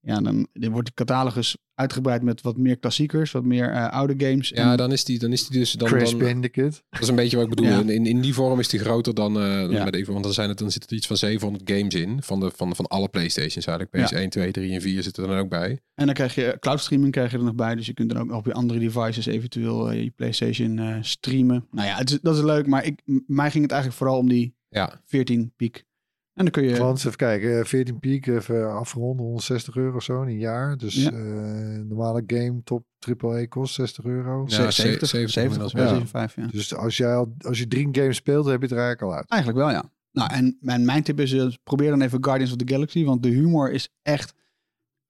[0.01, 4.13] ja, dan, dan wordt de catalogus uitgebreid met wat meer klassiekers, wat meer eh, oude
[4.17, 4.49] games.
[4.49, 5.71] Ja, En- dan is die, dan is die dus...
[5.71, 6.83] Dan, Crash dan, Bandicoot.
[6.89, 7.71] dat is een beetje wat ik bedoel.
[7.71, 7.79] Ja.
[7.79, 9.83] In, in, die vorm is die groter dan eh dan Ja.
[9.83, 12.23] met even, want dan, zijn het, dan zitten er iets van 700 games in.
[12.23, 14.11] Van, de, van, van alle Playstations eigenlijk.
[14.25, 15.79] PS1, 2, 3 en 4 zitten er dan ook bij.
[15.95, 17.75] En dan krijg je cloud streaming krijg je er nog bij.
[17.75, 20.97] Dus je kunt dan ook nog op je andere devices eventueel eh, je PlayStation eh,
[21.01, 21.67] streamen.
[21.71, 22.67] Nou ja, het is, dat is leuk.
[22.67, 25.83] Maar ik, mij ging het eigenlijk vooral om die Ja, 14 piek.
[26.33, 26.77] En dan kun je...
[26.77, 30.77] Want even kijken, eh, 14 piek, even afgerond, 160 euro of zo in een jaar.
[30.77, 31.11] Dus Ja.
[31.11, 31.17] eh,
[31.83, 34.43] normale game top AAA kost 60 euro.
[34.47, 36.07] Ja, ze- ze- 70, 70 70 of inmiddels, ja.
[36.07, 36.57] 75, ja.
[36.57, 39.17] Dus als, jij al, als je drie games speelt, heb je het er eigenlijk al
[39.17, 39.29] uit.
[39.29, 39.83] Eigenlijk wel, ja.
[40.11, 43.23] Nou, en mijn, mijn tip is, eh, probeer dan even Guardians of the Galaxy, want
[43.23, 44.33] de humor is echt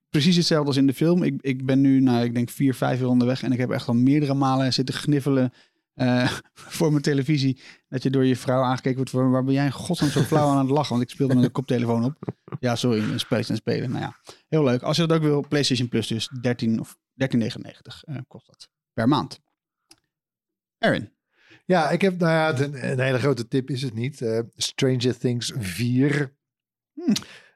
[0.10, 1.24] precies hetzelfde als in de film.
[1.24, 3.88] Ik, ik ben nu, nou, ik denk vier, vijf uur onderweg en ik heb echt
[3.88, 5.52] al meerdere malen zitten gniffelen
[5.94, 6.32] eh,
[6.76, 7.60] voor mijn televisie.
[7.92, 10.50] Dat je door je vrouw aangekeken wordt voor, waar ben jij in godsnaam zo flauw
[10.50, 10.89] aan het lachen?
[10.89, 12.18] Want ik speelde met een koptelefoon op.
[12.60, 13.89] Ja, sorry, een spelletje aan het spelen.
[13.89, 14.16] Nou ja,
[14.48, 14.82] heel leuk.
[14.82, 16.98] Als je dat ook wil, PlayStation Plus dus 13 of
[17.36, 17.38] 13,99
[18.02, 19.39] eh, kost dat per maand.
[20.78, 21.14] Erin.
[21.66, 24.22] Ja, ik heb, nou ja, een, een hele grote tip is het niet.
[24.22, 26.36] Eh, Stranger Things 4.
[26.94, 27.14] Hmm.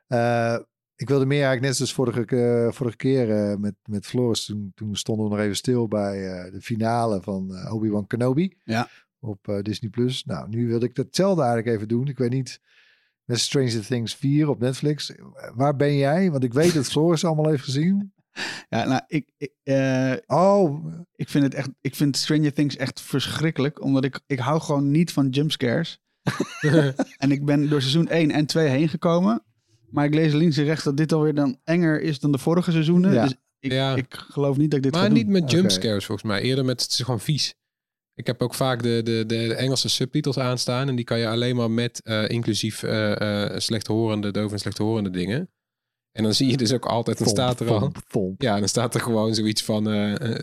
[0.08, 0.58] Eh,
[0.96, 4.46] ik wilde meer eigenlijk net zoals vorige, vorige keer eh, met, met Floris.
[4.46, 8.58] Toen, toen stonden we nog even stil bij eh, de finale van Obi-Wan Kenobi.
[8.64, 8.90] Ja.
[9.26, 9.90] Op eh, Disney+.
[9.90, 10.24] Plus.
[10.26, 12.08] Nou, nu wilde ik hetzelfde eigenlijk even doen.
[12.08, 12.60] Ik weet niet,
[13.24, 15.12] met Stranger Things 4 op Netflix.
[15.56, 16.32] Waar ben jij?
[16.32, 18.14] Want ik weet dat Floris allemaal heeft gezien.
[18.70, 23.02] Ja, nou, ik, ik, eh, Oh, Ik vind het echt, ik vind Stranger Things echt
[23.02, 26.00] verschrikkelijk, omdat ik, ik hou gewoon niet van jumpscares.
[27.18, 29.44] en ik ben door seizoen 1 en 2 heen gekomen.
[29.90, 32.72] Maar ik lees links en rechts dat dit alweer dan enger is dan de vorige
[32.72, 33.14] seizoenen.
[33.14, 33.24] Ja.
[33.24, 33.96] Dus ik, Ja.
[33.96, 35.32] ik geloof niet dat ik dit maar ga niet doen.
[35.32, 36.42] met jumpscares volgens mij.
[36.42, 37.56] Eerder met, het is gewoon vies.
[38.16, 40.88] Ik heb ook vaak de, de, de, Engelse subtitels aanstaan.
[40.90, 45.10] En die kan je alleen maar met eh, inclusief eh eh slechthorende, doof en slechthorende
[45.10, 45.50] dingen.
[46.12, 47.92] En dan zie je dus ook altijd, dan staat er al...
[48.38, 50.36] Ja, dan staat er gewoon zoiets van eh,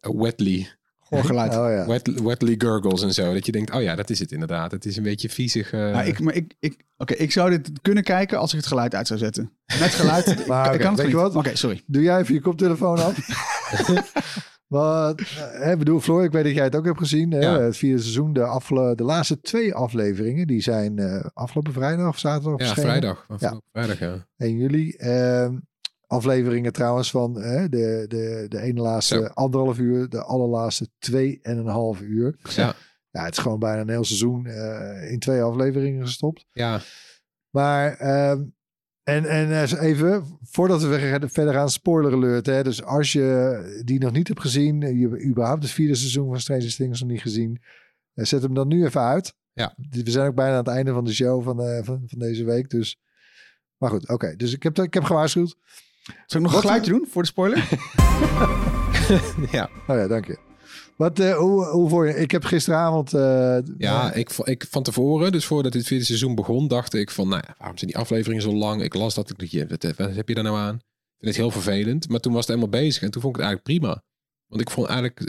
[0.00, 0.68] wetly.
[1.00, 1.56] Gehoorgeluid.
[1.56, 1.86] Oh ja.
[1.86, 3.32] Wet, wetly gurgles en zo.
[3.32, 4.70] Dat je denkt, oh ja, dat is het inderdaad.
[4.70, 5.72] Het is een beetje viezig.
[5.72, 8.66] eh, Nou, ik, maar ik, ik, Oké, ik zou dit kunnen kijken als ik het
[8.66, 9.52] geluid uit zou zetten.
[9.80, 10.26] Met geluid.
[10.46, 11.22] Maar ik oké, kan het weet je niet.
[11.22, 11.34] wat?
[11.36, 11.82] Oké, sorry.
[11.86, 13.16] Doe jij even je koptelefoon af.
[14.66, 15.20] Wat,
[15.60, 17.30] eh, ik bedoel, Floor, ik weet dat jij het ook hebt gezien.
[17.30, 17.38] Hè?
[17.40, 17.60] Ja.
[17.60, 22.18] Het vierde seizoen, de, afle- de laatste twee afleveringen, die zijn eh, afgelopen vrijdag of
[22.18, 22.90] zaterdag ja, verschenen.
[22.90, 23.24] vrijdag.
[23.28, 24.26] Afgelopen Vrijdag, ja.
[24.36, 24.90] 1 juli.
[24.90, 25.58] Ehm,
[26.06, 31.58] afleveringen trouwens van hè, de, de, de ene laatste anderhalf uur, de allerlaatste twee en
[31.58, 32.36] een half uur.
[32.54, 32.74] Ja,
[33.10, 36.46] Ja, het is gewoon bijna een heel seizoen eh, in twee afleveringen gestopt.
[36.52, 36.80] ja.
[37.50, 38.42] Maar, ehm,
[39.04, 42.46] en, en eh, even, voordat we verder gaan, spoiler alert.
[42.46, 42.62] Hè?
[42.62, 46.28] Dus als je die nog niet hebt gezien, eh, je hebt überhaupt het vierde seizoen
[46.28, 47.62] van Stranger Things nog niet gezien,
[48.14, 49.34] eh, zet hem dan nu even uit.
[49.52, 49.74] Ja.
[49.90, 52.70] We zijn ook bijna aan het einde van de show van, van, van deze week.
[52.70, 53.00] Dus,
[53.76, 54.36] maar goed, oké.
[54.36, 55.56] Dus ik heb, ik heb gewaarschuwd.
[56.26, 57.68] Zal ik nog een geluidje doen voor de spoiler?
[59.56, 59.70] ja.
[59.86, 60.53] Oh ja, dank je.
[60.96, 62.14] Wat, eh, hoe, hoe voor je?
[62.14, 63.14] Ik heb gisteravond...
[63.14, 67.10] eh, Ja, eh, ik, ik van tevoren, dus voordat dit vierde seizoen begon, dacht ik
[67.10, 68.82] van, nou ja, waarom zijn die afleveringen zo lang?
[68.82, 70.74] Ik las dat, ik dacht, je, wat, wat heb je daar nou aan?
[70.74, 72.08] Ik vind het heel vervelend.
[72.08, 74.02] Maar toen was het helemaal bezig en toen vond ik het eigenlijk prima.
[74.46, 75.20] Want ik vond eigenlijk,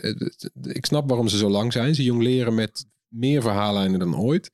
[0.61, 1.95] ik snap waarom ze zo lang zijn.
[1.95, 4.51] Ze jong leren met meer verhaallijnen dan ooit.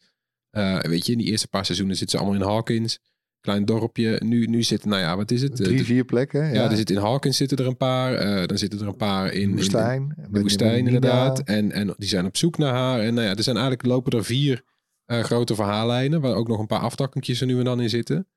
[0.81, 2.99] Weet je, in die eerste paar seizoenen zitten ze allemaal in Hawkins.
[3.41, 4.21] Klein dorpje.
[4.23, 5.59] Nu, nu zitten, nou ja, wat is het?
[5.59, 6.45] Eh, drie, vier plekken.
[6.45, 8.13] Ja, ja, er zitten in Hawkins zitten er een paar.
[8.13, 10.13] eh, dan zitten er een paar in, woestijn.
[10.17, 11.39] in de woestijn inderdaad.
[11.39, 12.99] En, en die zijn op zoek naar haar.
[12.99, 14.63] En nou ja, er zijn eigenlijk lopen er vier
[15.05, 16.21] eh, grote verhaallijnen.
[16.21, 18.27] Waar ook nog een paar aftakkentjes er nu en dan in zitten.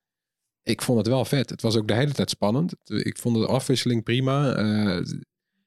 [0.63, 1.51] Ik vond het wel vet.
[1.51, 2.75] Het was ook de hele tijd spannend.
[2.85, 4.55] Ik vond de afwisseling prima.
[4.55, 5.01] Eh,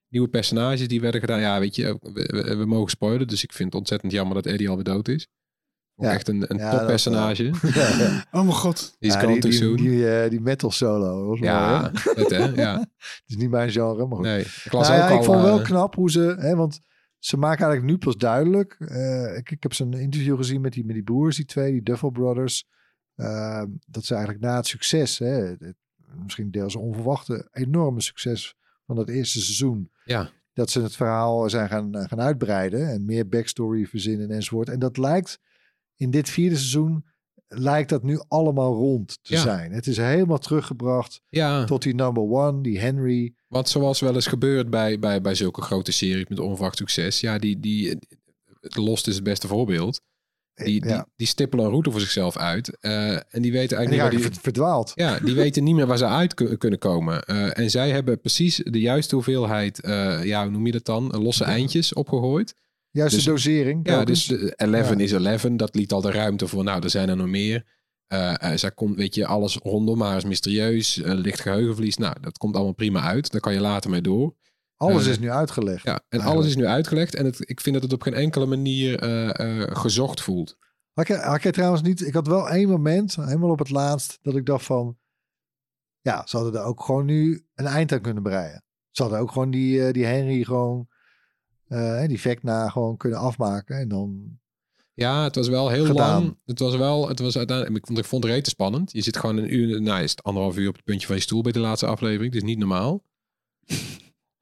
[0.10, 1.40] nieuwe personages die werden gedaan.
[1.40, 3.28] Ja, weet je, we, we, we mogen spoilen.
[3.28, 5.28] Dus ik vind het ontzettend jammer dat Eddie alweer dood is.
[6.00, 6.12] Ja.
[6.14, 7.44] echt een, een Ja, toppersonage.
[7.74, 8.26] ja, ja.
[8.32, 8.96] Oh mijn god.
[9.00, 11.28] Die is die, die, die, eh, die metal solo.
[11.28, 12.46] Was ja, mooi, hè?
[12.46, 12.80] Ja.
[12.98, 14.26] Het is niet mijn genre, maar goed.
[14.26, 15.18] Nee, ik las Nou ja, ook al...
[15.18, 16.80] ik vond wel eh, knap hoe ze, hè, want
[17.18, 18.76] ze maken eigenlijk nu pas duidelijk.
[18.80, 21.84] eh, ik, ik heb zo'n interview gezien met die, met die broers, die twee, die
[21.84, 22.66] Duffel Brothers.
[23.88, 25.76] dat ze eigenlijk na het succes, hè, het,
[26.24, 29.92] misschien deels onverwachte, enorme succes van dat eerste seizoen.
[30.06, 30.30] Ja.
[30.54, 34.70] Dat ze het verhaal zijn gaan, gaan uitbreiden en meer backstory verzinnen enzovoort.
[34.70, 35.40] En dat lijkt
[35.98, 37.06] in dit vierde seizoen,
[37.48, 39.42] lijkt dat nu allemaal rond te Ja.
[39.42, 39.72] zijn.
[39.72, 43.34] Het is helemaal teruggebracht ja, tot die number one, die Henry.
[43.48, 47.20] want zoals wel eens gebeurt bij, bij, bij zulke grote series met onverwacht succes.
[47.20, 47.98] Ja, die, die,
[48.62, 50.02] Lost is het beste voorbeeld.
[50.54, 51.08] Die, die, ja.
[51.16, 52.78] die stippelen een route voor zichzelf uit.
[52.80, 54.92] eh, en die weten En eigenlijk die niet raken die, ver- verdwaald.
[54.96, 57.24] Ja, die weten niet meer waar ze uit ku- kunnen komen.
[57.24, 61.12] Eh, en zij hebben precies de juiste hoeveelheid, eh, ja, hoe noem je dat dan?
[61.12, 62.54] Eh, Losse eindjes opgegooid.
[62.98, 63.88] Juist Dus- de dosering.
[63.88, 64.96] Ja, dus de 11 Ja.
[64.98, 65.42] is 11.
[65.56, 67.66] Dat liet al de ruimte voor, nou, er zijn er nog meer.
[68.08, 71.02] Eh, zij komt, weet je, alles rondom haar is mysterieus.
[71.02, 71.98] eh, licht geheugenverlies.
[71.98, 73.32] Nou, dat komt allemaal prima uit.
[73.32, 74.36] Daar kan je later mee door.
[74.76, 75.84] Alles is nu uitgelegd.
[75.84, 76.32] Ja, en Eigenlijk.
[76.40, 77.16] alles is nu uitgelegd.
[77.16, 79.00] En het, ik vind dat het op geen enkele manier
[79.74, 80.58] gezocht voelt.
[80.94, 82.02] Had, ik trouwens niet...
[82.02, 84.98] Ik had wel één moment, helemaal op het laatst, dat ik dacht van...
[86.02, 88.64] Ja, ze hadden er ook gewoon nu een eind aan kunnen breien.
[88.92, 90.88] Ze hadden ook gewoon die, die Henry gewoon...
[91.68, 93.78] eh, die Vecna gewoon kunnen afmaken.
[93.78, 94.40] En dan...
[94.94, 96.22] Ja, het was wel heel Gedaan.
[96.22, 96.38] lang.
[96.46, 98.92] Het was wel, het was uiteindelijk, ik vond, ik vond het rete spannend.
[98.92, 101.22] Je zit gewoon een uur, nou is het anderhalf uur op het puntje van je
[101.22, 102.34] stoel bij de laatste aflevering.
[102.34, 103.04] Is niet normaal.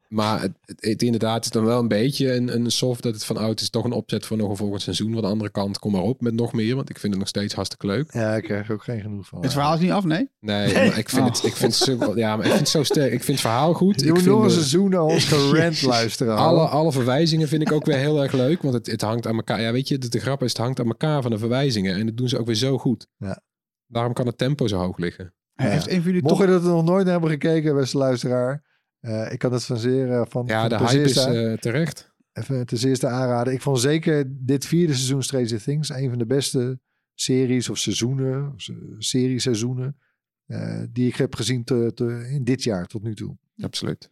[0.07, 3.25] Maar het, het, het inderdaad is dan wel een beetje een, een soft dat het
[3.25, 5.13] van oud is toch een opzet voor nog een volgend seizoen.
[5.13, 7.29] Van de andere kant, kom maar op met nog meer, want ik vind het nog
[7.29, 8.13] steeds hartstikke leuk.
[8.13, 9.41] Ja, ik krijg er ook geen genoeg van.
[9.41, 10.29] Het verhaal is niet af, nee?
[10.39, 11.27] Nee, maar ik vind Oh.
[11.33, 13.11] het, ik vind het zo, ja, maar ik vind het zo sterk.
[13.11, 13.99] Ik vind het verhaal goed.
[13.99, 16.35] Je Ik moet vind nog een de- seizoen naar ons gerend luisteren.
[16.35, 18.61] alle, Alle, alle verwijzingen vind ik ook weer heel erg leuk.
[18.61, 19.61] Want het, het hangt aan elkaar.
[19.61, 21.95] Ja, weet je, de, de grap is, het hangt aan elkaar van de verwijzingen.
[21.95, 23.07] En dat doen ze ook weer zo goed.
[23.17, 23.41] Ja.
[23.87, 25.33] Daarom kan het tempo zo hoog liggen.
[25.53, 26.45] Heeft een van jullie Mocht toch...
[26.45, 28.63] je dat nog nooit hebben gekeken, beste luisteraar.
[29.05, 32.13] Eh, ik kan het van zeer eh, van, Ja, van de hype is eh, terecht.
[32.33, 33.53] even ten eerste aanraden.
[33.53, 36.79] Ik vond zeker dit vierde seizoen Stranger Things een van de beste
[37.13, 39.97] series of seizoenen, of se- serieseizoenen,
[40.45, 43.37] eh die ik heb gezien te, te- in dit jaar tot nu toe.
[43.57, 44.11] Absoluut.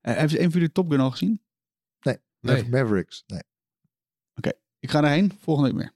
[0.00, 1.40] Eh, Heeft een van jullie Top Gun al gezien?
[2.00, 2.16] Nee.
[2.40, 3.24] Maver- Mavericks.
[3.26, 3.42] Nee.
[4.78, 5.92] Ik ga daarheen, volgende week meer.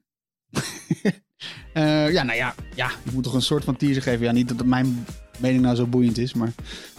[1.72, 4.24] Eh, ja, nou ja, ja, ik moet toch een soort van teaser geven.
[4.24, 5.04] Ja, niet dat het mijn
[5.40, 6.52] mening nou zo boeiend is, maar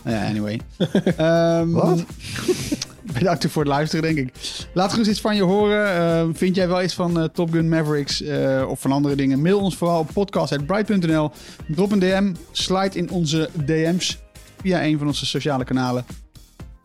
[0.04, 0.60] nou ja, anyway.
[1.18, 2.04] Ehm, Wat?
[3.14, 4.34] Bedankt voor het luisteren, denk ik.
[4.74, 5.96] Laat gerust iets van je horen.
[5.96, 9.42] Ehm, vind jij wel iets van eh, Top Gun Mavericks eh, of van andere dingen?
[9.42, 11.32] Mail ons vooral op podcast.bright.nl.
[11.68, 14.20] Drop een DM, slide in onze DM's
[14.62, 16.06] via een van onze sociale kanalen.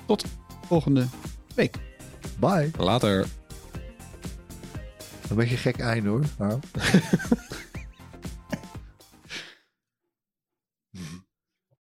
[0.07, 0.25] Tot
[0.67, 1.07] volgende
[1.55, 1.77] week.
[2.39, 2.71] Bye.
[2.79, 3.27] Later.
[5.31, 6.25] Een beetje gek einde hoor.
[6.39, 6.59] Nou.